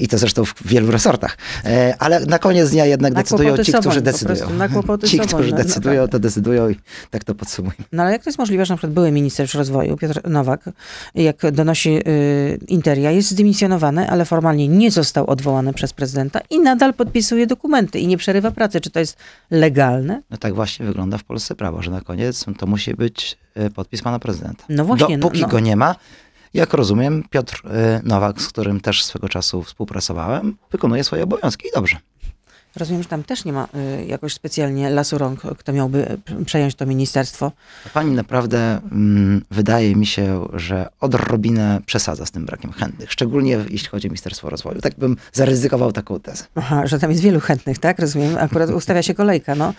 [0.02, 1.38] i to zresztą w wielu resortach.
[2.00, 4.50] Ale na koniec dnia jednak Na decydują ci, sobą, którzy decydują.
[4.50, 6.12] na kłopoty Ci, sobą, którzy no, no decydują, tak.
[6.12, 6.76] to decydują i
[7.10, 7.76] tak to podsumuję.
[7.92, 10.70] No ale jak to jest możliwe, że na przykład były minister rozwoju, Piotr Nowak,
[11.16, 12.23] jak donosi y,
[12.68, 18.08] Interia, jest zdymisjonowany, ale formalnie nie został odwołany przez prezydenta i nadal podpisuje dokumenty i
[18.08, 18.82] nie przerywa pracy.
[18.82, 19.18] Czy to jest
[19.52, 20.22] legalne?
[20.30, 24.02] No tak właśnie wygląda w Polsce prawo, że na koniec to musi być e, podpis
[24.02, 24.64] pana prezydenta.
[24.70, 25.48] No właśnie, no- Dopóki no.
[25.48, 25.96] go nie ma,
[26.54, 31.72] jak rozumiem, Piotr e, Nowak, z którym też swego czasu współpracowałem, wykonuje swoje obowiązki i
[31.76, 31.98] dobrze.
[32.76, 33.68] Rozumiem, że tam też nie ma
[34.02, 37.52] y, jakoś specjalnie lasu rąk, kto miałby y, przejąć to ministerstwo.
[37.94, 43.88] Pani naprawdę mm, wydaje mi się, że odrobinę przesadza z tym brakiem chętnych, szczególnie jeśli
[43.88, 44.82] chodzi o Ministerstwo Rozwoju.
[44.82, 46.44] Tak bym zaryzykował taką tezę.
[46.56, 48.00] Aha, że tam jest wielu chętnych, tak?
[48.00, 48.38] Rozumiem.
[48.38, 49.56] Akurat ustawia się kolejka.
[49.56, 49.74] No.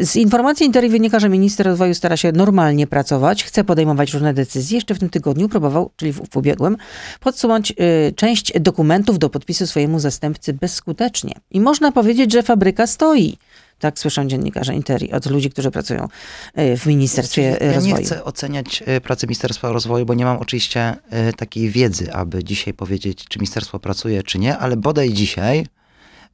[0.00, 4.34] Y, Z informacji Interi wynika, że minister rozwoju stara się normalnie pracować, chce podejmować różne
[4.34, 4.74] decyzje.
[4.76, 6.76] Jeszcze w tym tygodniu próbował, czyli w, w ubiegłym,
[7.20, 11.34] podsumować y, część dokumentów do podpisu swojemu zastępcy bezskutecznie.
[11.50, 13.38] I można powiedzieć, że fabryka stoi.
[13.78, 16.08] Tak słyszą dziennikarze Interi od ludzi, którzy pracują
[16.58, 17.96] y, w Ministerstwie ja Rozwoju.
[17.96, 22.44] nie chcę oceniać e, pracy Ministerstwa Rozwoju, bo nie mam oczywiście e, takiej wiedzy, aby
[22.44, 25.66] dzisiaj powiedzieć, czy ministerstwo pracuje, czy nie, ale bodaj dzisiaj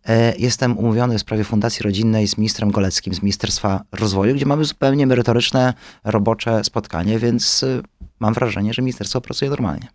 [0.08, 4.64] e, jestem umówiony w sprawie Fundacji Rodzinnej z ministrem Goleckim z Ministerstwa Rozwoju, gdzie mamy
[4.64, 7.82] zupełnie merytoryczne, robocze spotkanie, więc e,
[8.20, 9.88] mam wrażenie, że ministerstwo pracuje normalnie.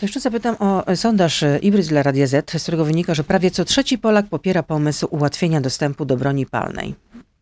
[0.00, 3.50] To jeszcze zapytam o sondaż e, Ibris dla Radia Z, z którego wynika, że prawie
[3.50, 6.94] co trzeci Polak popiera pomysł ułatwienia dostępu do broni palnej.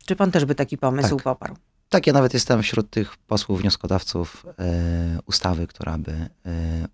[0.07, 1.25] Czy pan też by taki pomysł Tak.
[1.25, 1.57] poparł?
[1.89, 6.29] Tak, ja nawet jestem wśród tych posłów wnioskodawców e, ustawy, która by e,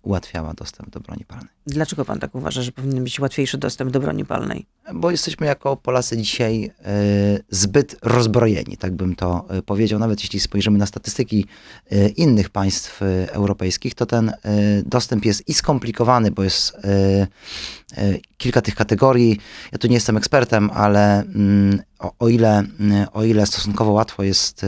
[0.01, 1.49] ułatwiała dostęp do broni palnej.
[1.67, 4.65] Dlaczego pan tak uważa, że powinien być łatwiejszy dostęp do broni palnej?
[4.93, 6.91] Bo jesteśmy jako Polacy dzisiaj e,
[7.49, 9.99] zbyt rozbrojeni, tak bym to e, powiedział.
[9.99, 11.45] Nawet jeśli spojrzymy na statystyki
[11.91, 14.33] e, innych państw europejskich, to ten
[14.85, 16.77] dostęp jest i skomplikowany, bo jest
[18.37, 19.39] kilka tych kategorii.
[19.71, 21.81] Ja tu nie jestem ekspertem, ale mm,
[22.19, 24.65] o, ile, mm, o ile stosunkowo łatwo jest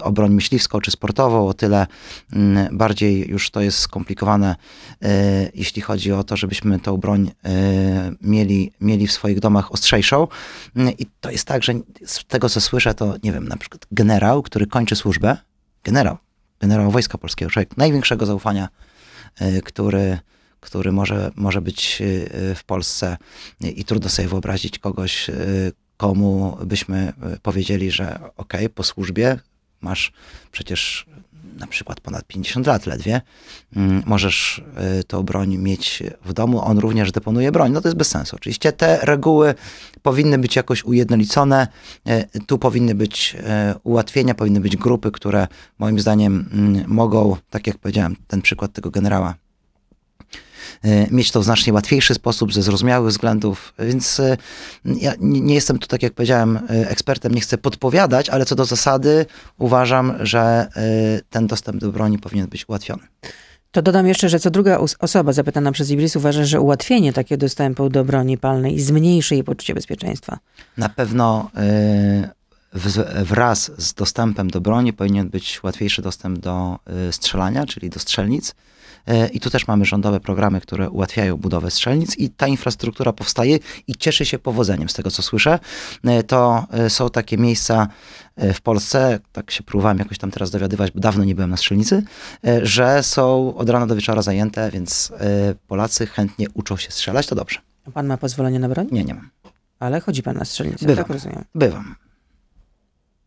[0.00, 1.86] o broń myśliwską czy sportową, o tyle
[2.32, 4.56] mm, bardziej już to jest skomplikowane,
[5.02, 10.28] e, jeśli chodzi o to, żebyśmy tą broń e, mieli, mieli w swoich domach ostrzejszą.
[10.76, 11.72] Mm, I to jest tak, że
[12.06, 15.36] z tego co słyszę, to nie wiem, na przykład generał, który kończy służbę,
[15.84, 16.16] generał,
[16.60, 18.68] generał Wojska Polskiego, człowiek największego zaufania,
[19.40, 20.18] e, który
[20.60, 22.02] który może, może być
[22.54, 23.16] w Polsce
[23.60, 25.30] i trudno sobie wyobrazić kogoś,
[25.96, 29.38] komu byśmy powiedzieli, że okej, po służbie
[29.84, 30.12] masz
[30.52, 31.06] przecież
[31.58, 33.20] na przykład ponad 50 lat ledwie,
[33.76, 34.62] mm, możesz
[35.00, 37.72] y, tą broń mieć w domu, on również deponuje broń.
[37.72, 38.36] No to jest bez sensu.
[38.36, 39.54] Oczywiście te reguły
[40.02, 41.68] powinny być jakoś ujednolicone,
[42.08, 43.36] y, tu powinny być
[43.74, 45.46] y, ułatwienia, powinny być grupy, które
[45.78, 49.34] moim zdaniem mm, mogą, tak jak powiedziałem, ten przykład tego generała,
[51.10, 54.36] mieć to w znacznie łatwiejszy sposób, ze zrozumiałych względów, więc y,
[54.84, 58.64] ja nie jestem tu, tak jak powiedziałem, y, ekspertem, nie chcę podpowiadać, ale co do
[58.64, 59.26] zasady
[59.58, 60.66] uważam, że
[61.30, 63.02] ten dostęp do broni powinien być ułatwiony.
[63.74, 67.88] To dodam jeszcze, że co druga osoba zapytana przez Ibris uważa, że ułatwienie takiego dostępu
[67.88, 70.38] do broni palnej zmniejszy jej poczucie bezpieczeństwa.
[70.76, 71.50] Na pewno
[72.74, 78.00] y, wraz z dostępem do broni powinien być łatwiejszy dostęp do y, strzelania, czyli do
[78.00, 78.54] strzelnic.
[79.06, 83.58] E, I tu też mamy rządowe programy, które ułatwiają budowę strzelnic i ta infrastruktura powstaje
[83.86, 85.58] i cieszy się powodzeniem, z tego co słyszę.
[86.04, 87.88] E, to e, są takie miejsca
[88.54, 92.02] w Polsce, tak się próbowałem jakoś tam teraz dowiadywać, bo dawno nie byłem na strzelnicy,
[92.62, 95.12] że są od rana do wieczora zajęte, więc
[95.68, 97.58] Polacy chętnie uczą się strzelać, to dobrze.
[97.86, 98.88] A pan ma pozwolenie na broń?
[98.92, 99.30] Nie, nie mam.
[99.78, 101.04] Ale chodzi pan na strzelnicę, Bywam.
[101.04, 101.44] tak rozumiem.
[101.54, 101.94] Bywam.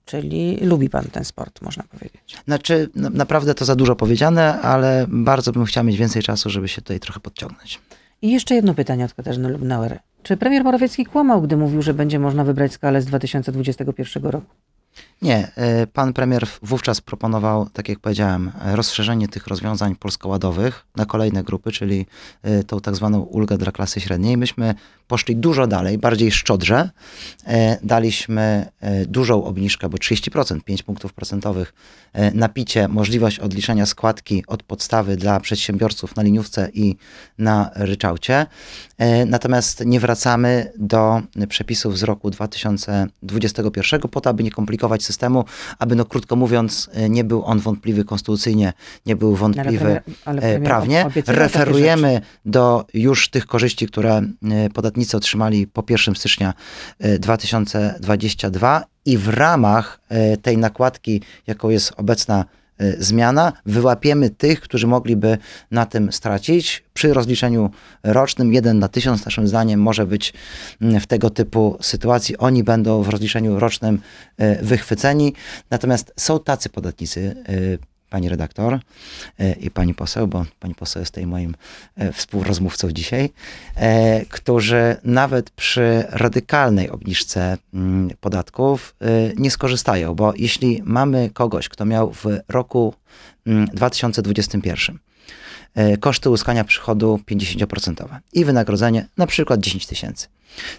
[0.07, 2.37] Czyli lubi pan ten sport, można powiedzieć.
[2.45, 6.67] Znaczy, na, naprawdę to za dużo powiedziane, ale bardzo bym chciał mieć więcej czasu, żeby
[6.67, 7.79] się tutaj trochę podciągnąć.
[8.21, 9.99] I jeszcze jedno pytanie od Katarzyny Lubnauer.
[10.23, 14.55] Czy premier Morawiecki kłamał, gdy mówił, że będzie można wybrać skalę z 2021 roku?
[15.21, 21.43] Nie, e, pan premier wówczas proponował, tak jak powiedziałem, rozszerzenie tych rozwiązań polskoładowych na kolejne
[21.43, 22.05] grupy, czyli
[22.43, 24.37] e, tą tak zwaną ulgę dla klasy średniej.
[24.37, 24.75] Myśmy
[25.07, 26.89] poszli dużo dalej, bardziej szczodrze.
[27.45, 28.67] E, daliśmy
[29.07, 31.73] dużą obniżkę, bo 30%, 5 punktów procentowych
[32.33, 36.95] na picie, możliwość odliczenia składki od podstawy dla przedsiębiorców na liniówce i
[37.37, 38.45] na ryczałcie.
[39.25, 45.45] Natomiast nie wracamy do przepisów z roku 2021 po to, aby nie komplikować systemu,
[45.79, 48.73] aby no krótko mówiąc nie był on wątpliwy konstytucyjnie,
[49.05, 51.05] nie był wątpliwy ale premier, ale premier prawnie.
[51.27, 54.21] Referujemy do już tych korzyści, które
[54.73, 56.53] podatnicy otrzymali po 1 stycznia
[57.19, 59.99] 2022 i w ramach
[60.41, 62.45] tej nakładki, jaką jest obecna
[62.99, 65.37] zmiana, wyłapiemy tych, którzy mogliby
[65.71, 66.83] na tym stracić.
[66.93, 67.69] Przy rozliczeniu
[68.03, 70.33] rocznym 1 na 1000 naszym zdaniem może być
[70.81, 72.37] mm, w tego typu sytuacji.
[72.37, 73.99] Oni będą w rozliczeniu rocznym
[74.41, 75.33] y, wychwyceni.
[75.69, 78.79] Natomiast są tacy podatnicy, y, pani redaktor
[79.39, 81.55] e, i pani poseł, bo pani poseł jest tutaj moim
[81.95, 83.29] e, współrozmówcą dzisiaj,
[83.75, 88.95] e, którzy nawet przy radykalnej obniżce mm, podatków
[89.37, 92.93] nie skorzystają, bo jeśli mamy kogoś, kto miał w roku
[93.73, 95.06] 2021 mm,
[95.99, 100.27] koszty uzyskania przychodu 50% i wynagrodzenie na przykład 10 tysięcy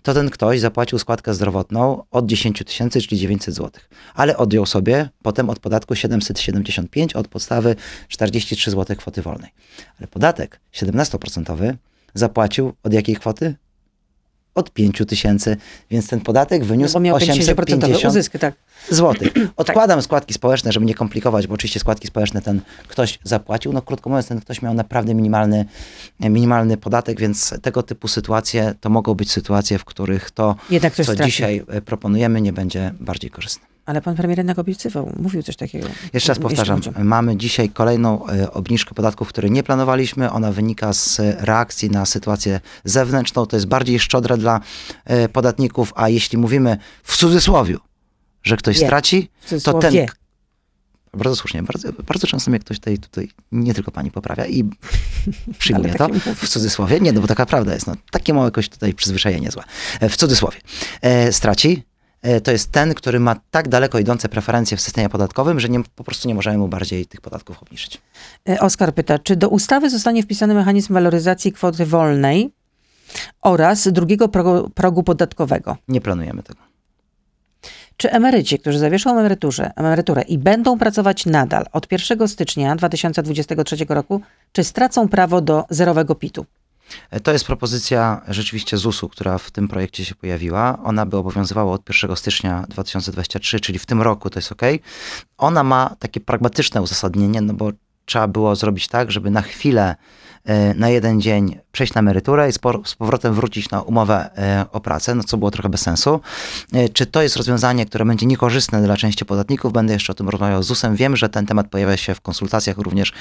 [0.02, 3.70] to ten ktoś zapłacił składkę zdrowotną od 10 tysięcy, czyli 900 zł.
[4.14, 7.76] Ale odjął sobie potem od podatku 775 od podstawy
[8.08, 9.50] 43 zł kwoty wolnej.
[9.98, 11.74] Ale podatek 17%
[12.14, 13.54] zapłacił od jakiej kwoty?
[14.58, 15.56] Od 5 tysięcy,
[15.90, 18.54] więc ten podatek wyniósł no 850 uzysk, tak.
[18.90, 19.32] złotych.
[19.56, 23.72] Odkładam składki społeczne, żeby nie komplikować, bo oczywiście składki społeczne ten ktoś zapłacił.
[23.72, 25.64] No krótko mówiąc, ten ktoś miał naprawdę minimalny,
[26.20, 30.56] minimalny podatek, więc tego typu sytuacje to mogą być sytuacje, w których to,
[30.96, 31.30] co straci.
[31.30, 33.77] dzisiaj e, proponujemy, nie będzie bardziej korzystne.
[33.88, 35.88] Ale pan premier jednak obiecywał, mówił coś takiego.
[36.12, 40.30] Jeszcze raz powtarzam, mamy dzisiaj kolejną e, obniżkę podatków, której nie planowaliśmy.
[40.30, 43.46] Ona wynika z reakcji na sytuację zewnętrzną.
[43.46, 44.60] To jest bardziej szczodre dla
[45.04, 47.80] e, podatników, a jeśli mówimy w cudzysłowiu,
[48.42, 49.30] że ktoś straci,
[49.64, 49.94] to ten...
[51.14, 51.62] Bardzo słusznie.
[51.62, 54.64] Bardzo, bardzo często mnie ktoś tutaj, tutaj nie tylko pani poprawia i
[55.58, 57.00] przyjmuje to w cudzysłowie.
[57.00, 57.86] Nie, no bo taka prawda jest.
[57.86, 59.62] No, takie małe jakoś tutaj przyzwyczajenie złe.
[60.00, 60.58] E, w cudzysłowie.
[61.02, 61.82] E, straci,
[62.44, 66.04] to jest ten, który ma tak daleko idące preferencje w systemie podatkowym, że nie, po
[66.04, 68.00] prostu nie możemy mu bardziej tych podatków obniżyć.
[68.48, 72.50] E, Oskar pyta, czy do ustawy zostanie wpisany mechanizm waloryzacji kwoty wolnej
[73.42, 75.76] oraz drugiego progu, progu podatkowego?
[75.88, 76.60] Nie planujemy tego.
[77.96, 84.20] Czy emeryci, którzy zawieszą emeryturę, emeryturę i będą pracować nadal od 1 stycznia 2023 roku,
[84.52, 86.46] czy stracą prawo do zerowego PIT-u?
[87.22, 90.78] To jest propozycja rzeczywiście ZUS-u, która w tym projekcie się pojawiła.
[90.84, 94.62] Ona by obowiązywała od 1 stycznia 2023, czyli w tym roku to jest ok.
[95.38, 97.70] Ona ma takie pragmatyczne uzasadnienie, no bo
[98.08, 99.96] trzeba było zrobić tak, żeby na chwilę
[100.48, 102.52] E, na jeden dzień przejść na emeryturę i
[102.84, 106.20] z powrotem wrócić na umowę e, o pracę, no co było trochę bez sensu.
[106.72, 109.72] E, czy to jest rozwiązanie, które będzie niekorzystne dla części podatników?
[109.72, 110.96] Będę jeszcze o tym rozmawiał z ZUS-em.
[110.96, 113.12] Wiem, że ten temat pojawia się w konsultacjach również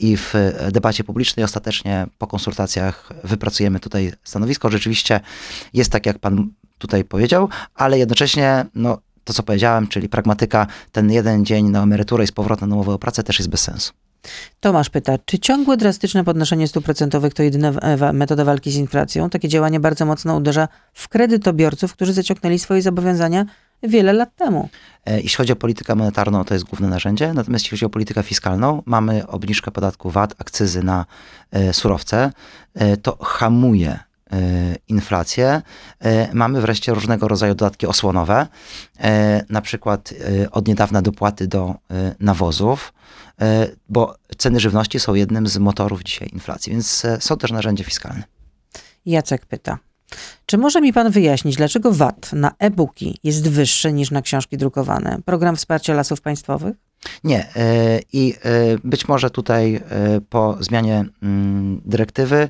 [0.00, 0.34] i w
[0.72, 1.44] debacie publicznej.
[1.44, 4.70] Ostatecznie po konsultacjach wypracujemy tutaj stanowisko.
[4.70, 5.20] Rzeczywiście
[5.74, 11.10] jest tak, jak pan tutaj powiedział, ale jednocześnie no, to, co powiedziałem, czyli pragmatyka, ten
[11.10, 14.03] jeden dzień na emeryturę i z powrotem na umowę o pracę też jest bez sensu.
[14.60, 17.72] Tomasz pyta, czy ciągłe drastyczne podnoszenie stóp procentowych to jedyna
[18.12, 19.30] metoda walki z inflacją?
[19.30, 23.46] Takie działanie bardzo mocno uderza w kredytobiorców, którzy zaciągnęli swoje zobowiązania
[23.82, 24.68] wiele lat temu.
[25.06, 28.22] E, jeśli chodzi o politykę monetarną, to jest główne narzędzie, natomiast jeśli chodzi o politykę
[28.22, 31.06] fiskalną, mamy obniżkę podatku VAT, akcyzy na
[31.52, 32.32] e, surowce.
[32.74, 33.98] E, to hamuje
[34.88, 35.62] inflację.
[36.32, 38.46] Mamy wreszcie różnego rodzaju dodatki osłonowe,
[39.48, 40.14] na przykład
[40.50, 41.74] od niedawna dopłaty do
[42.20, 42.92] nawozów,
[43.40, 47.84] E, bo ceny żywności są jednym z motorów dzisiaj inflacji, więc e, są też narzędzia
[47.84, 48.22] fiskalne.
[49.06, 49.78] Jacek pyta.
[50.46, 55.18] Czy może mi pan wyjaśnić, dlaczego VAT na e-booki jest wyższy niż na książki drukowane?
[55.24, 56.76] Program wsparcia lasów państwowych?
[57.24, 57.56] Nie.
[57.56, 58.38] e, I e,
[58.84, 59.80] być może tutaj e,
[60.20, 62.48] po zmianie mm, dyrektywy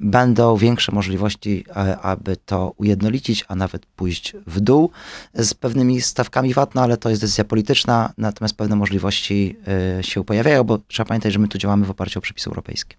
[0.00, 1.64] będą większe możliwości,
[2.02, 4.90] aby to ujednolicić, a nawet pójść w dół
[5.34, 9.56] z pewnymi stawkami VAT, no ale to jest decyzja polityczna, natomiast pewne możliwości
[10.00, 12.96] się pojawiają, bo trzeba pamiętać, że my tu działamy w oparciu o przepisy europejskie.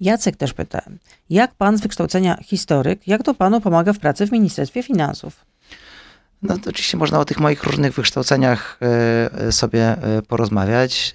[0.00, 0.82] Jacek też pyta,
[1.30, 5.44] jak pan z wykształcenia historyk, jak to panu pomaga w pracy w Ministerstwie Finansów?
[6.42, 11.12] No to oczywiście można o tych moich różnych wykształceniach e, e, sobie e, porozmawiać.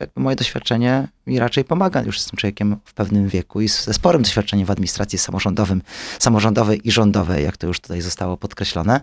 [0.00, 2.02] Jakby moje doświadczenie mi raczej pomaga.
[2.02, 5.82] Już jestem człowiekiem w pewnym wieku i ze sporym doświadczeniem w administracji samorządowym,
[6.18, 9.00] samorządowej i rządowej, jak to już tutaj zostało podkreślone.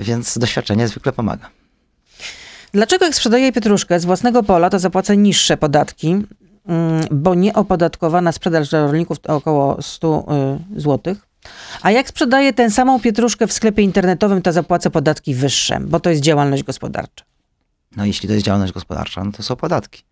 [0.00, 1.50] Więc doświadczenie zwykle pomaga.
[2.72, 6.22] Dlaczego jak sprzedaję pietruszkę z własnego pola, to zapłacę niższe podatki,
[7.10, 10.26] bo nieopodatkowana sprzedaż dla rolników to około 100
[10.76, 11.16] zł,
[11.82, 16.10] a jak sprzedaję tę samą pietruszkę w sklepie internetowym, to zapłacę podatki wyższe, bo to
[16.10, 17.24] jest działalność gospodarcza.
[17.96, 20.02] No jeśli to jest działalność gospodarcza, no to są podatki.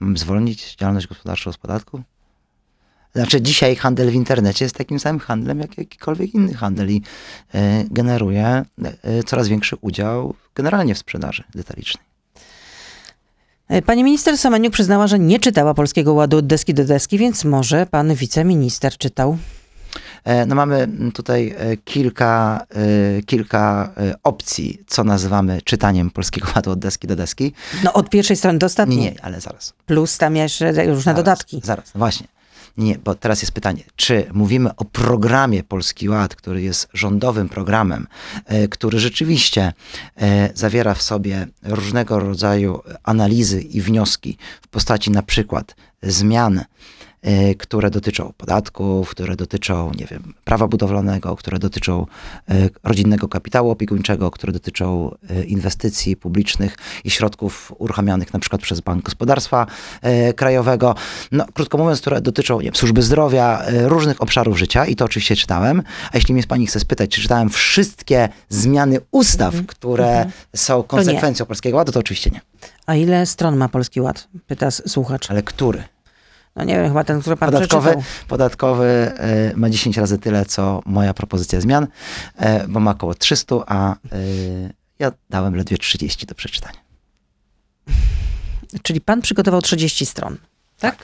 [0.00, 2.02] Mam zwolnić działalność gospodarczą z podatku?
[3.14, 7.02] Znaczy dzisiaj handel w internecie jest takim samym handlem jak jakikolwiek inny handel i
[7.54, 8.46] e, generuje
[9.02, 12.11] e, coraz większy udział generalnie w sprzedaży detalicznej.
[13.72, 17.44] E, Pani minister Semeniuk przyznała, że nie czytała Polskiego Ładu od deski do deski, więc
[17.44, 19.36] może pan wiceminister czytał.
[20.24, 22.66] E, No mamy tutaj e, kilka,
[23.26, 23.90] kilka
[24.24, 27.52] opcji, co nazywamy czytaniem Polskiego Ładu od deski do deski.
[27.84, 28.98] No od pierwszej strony do Nie, ostatniej.
[28.98, 29.72] nie, ale zaraz.
[29.86, 31.60] Plus tam jeszcze różne Zaraz, dodatki.
[31.64, 32.26] Zaraz, właśnie.
[32.76, 38.06] Nie, bo teraz jest pytanie, czy mówimy o programie Polski Ład, który jest rządowym programem,
[38.46, 39.72] e, który rzeczywiście
[40.16, 46.64] e, zawiera w sobie różnego rodzaju analizy i wnioski w postaci na przykład zmian,
[47.58, 52.06] które dotyczą podatków, które dotyczą, nie wiem, prawa budowlanego, które dotyczą
[52.48, 52.54] e,
[52.84, 59.04] rodzinnego kapitału opiekuńczego, które dotyczą e, inwestycji publicznych i środków uruchamianych na przykład przez Bank
[59.04, 59.66] Gospodarstwa
[60.36, 60.94] Krajowego.
[61.32, 65.36] No, krótko mówiąc, które dotyczą nie wiem, służby zdrowia, różnych obszarów życia i to oczywiście
[65.36, 65.82] czytałem.
[66.12, 71.76] A jeśli mnie pani chce spytać, czy czytałem wszystkie zmiany ustaw, które są konsekwencją Polskiego
[71.76, 72.40] Ładu, to oczywiście nie.
[72.86, 74.28] A ile stron ma Polski Ład?
[74.46, 75.30] Pyta słuchacz.
[75.30, 75.84] Ale który?
[76.56, 78.12] No nie wiem, chyba ten, który pan Podatkowy, przeczytał.
[78.28, 78.84] podatkowy
[79.18, 81.86] e, ma 10 razy tyle, co moja propozycja zmian,
[82.36, 83.96] e, bo ma około 300, a e,
[84.98, 86.78] ja dałem ledwie 30 do przeczytania.
[88.82, 90.36] Czyli pan przygotował 30 stron.
[90.78, 90.96] Tak?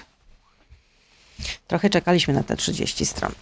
[1.67, 3.33] Trochę czekaliśmy na te 30 stron.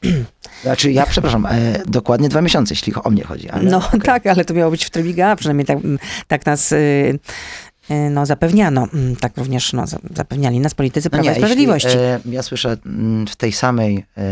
[0.62, 3.50] Znaczy, ja przepraszam, e, dokładnie dwa miesiące, jeśli o mnie chodzi.
[3.50, 4.00] Ale, No okej.
[4.00, 5.78] tak, ale to miało być w trybie gala, przynajmniej tak,
[6.28, 7.18] tak nas y, y,
[8.10, 8.88] no, zapewniano.
[8.94, 11.88] Mm, Tak również no, za- zapewniali nas politycy Prawa i jeśli, Sprawiedliwości.
[11.98, 14.22] e, ja słyszę mm, w tej samej e,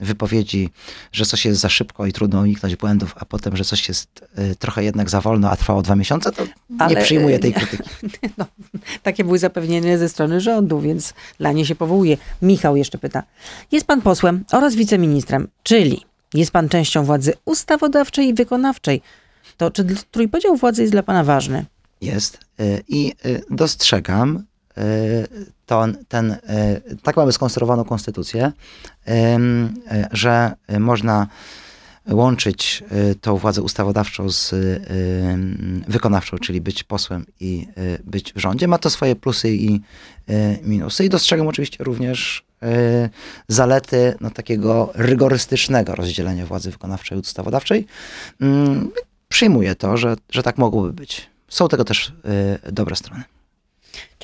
[0.00, 0.68] wypowiedzi,
[1.12, 4.54] że coś jest za szybko i trudno uniknąć błędów, a potem, że coś jest e,
[4.54, 6.42] trochę jednak za wolno, a trwało dwa miesiące, to
[6.78, 7.56] Ale, nie przyjmuję e, tej nie.
[7.56, 7.90] krytyki.
[8.38, 8.46] No,
[9.02, 12.16] takie były zapewnienia ze strony rządu, więc dla niej się powołuje.
[12.42, 13.22] Michał jeszcze pyta.
[13.72, 16.04] Jest pan posłem oraz wiceministrem, czyli
[16.34, 19.02] jest pan częścią władzy ustawodawczej i wykonawczej.
[19.56, 21.64] To czy trójpodział władzy jest dla pana ważny?
[22.04, 24.44] Jest e, i e, dostrzegam
[24.76, 24.82] e,
[25.66, 26.36] to, ten,
[27.02, 28.52] tak mamy skonstruowaną konstytucję,
[30.12, 31.26] że można
[32.10, 32.84] łączyć
[33.20, 34.54] tą władzę ustawodawczą z
[35.88, 37.68] wykonawczą, czyli być posłem i
[38.04, 38.68] być w rządzie.
[38.68, 39.80] Ma to swoje plusy i
[40.62, 41.04] minusy.
[41.04, 42.44] I dostrzegam oczywiście również
[43.48, 47.86] zalety no, takiego rygorystycznego rozdzielenia władzy wykonawczej od ustawodawczej.
[49.28, 51.33] Przyjmuję to, że, że tak mogłoby być.
[51.48, 52.12] Są tego też
[52.64, 53.22] e, dobre strony.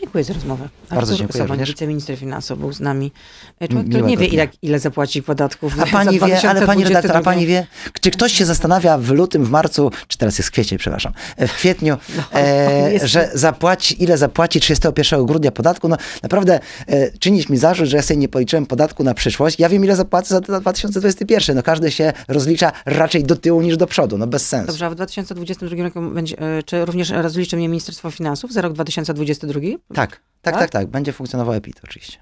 [0.01, 0.69] Dziękuję za rozmowę.
[0.91, 3.13] Bardzo Artur dziękuję Soboń, wiceminister finansów był z nami.
[3.61, 6.89] E, Człowiek, który nie wie, ile, ile zapłaci podatków A pani wie, ale pani 2022.
[6.89, 7.67] redaktor, a pani wie,
[8.01, 11.53] czy ktoś się zastanawia w lutym, w marcu, czy teraz jest kwiecień, przepraszam, e, w
[11.53, 11.97] kwietniu,
[12.35, 15.89] e, jest- że zapłaci, ile zapłaci 31 grudnia podatku?
[15.89, 19.59] No naprawdę e, czynić mi zarzut, że ja sobie nie policzyłem podatku na przyszłość.
[19.59, 21.57] Ja wiem, ile zapłacę za 2021.
[21.57, 24.67] No każdy się rozlicza raczej do tyłu niż do przodu, no bez sensu.
[24.67, 28.73] Dobrze, a w 2022 roku będzie, e, czy również rozliczy mnie Ministerstwo Finansów za rok
[28.73, 29.61] 2022?
[29.95, 30.59] Tak, tak, Tak?
[30.59, 30.87] tak, tak.
[30.87, 32.19] Będzie funkcjonował EPIT oczywiście.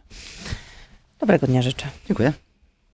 [1.19, 1.87] Dobrego dnia życzę.
[2.07, 2.33] Dziękuję.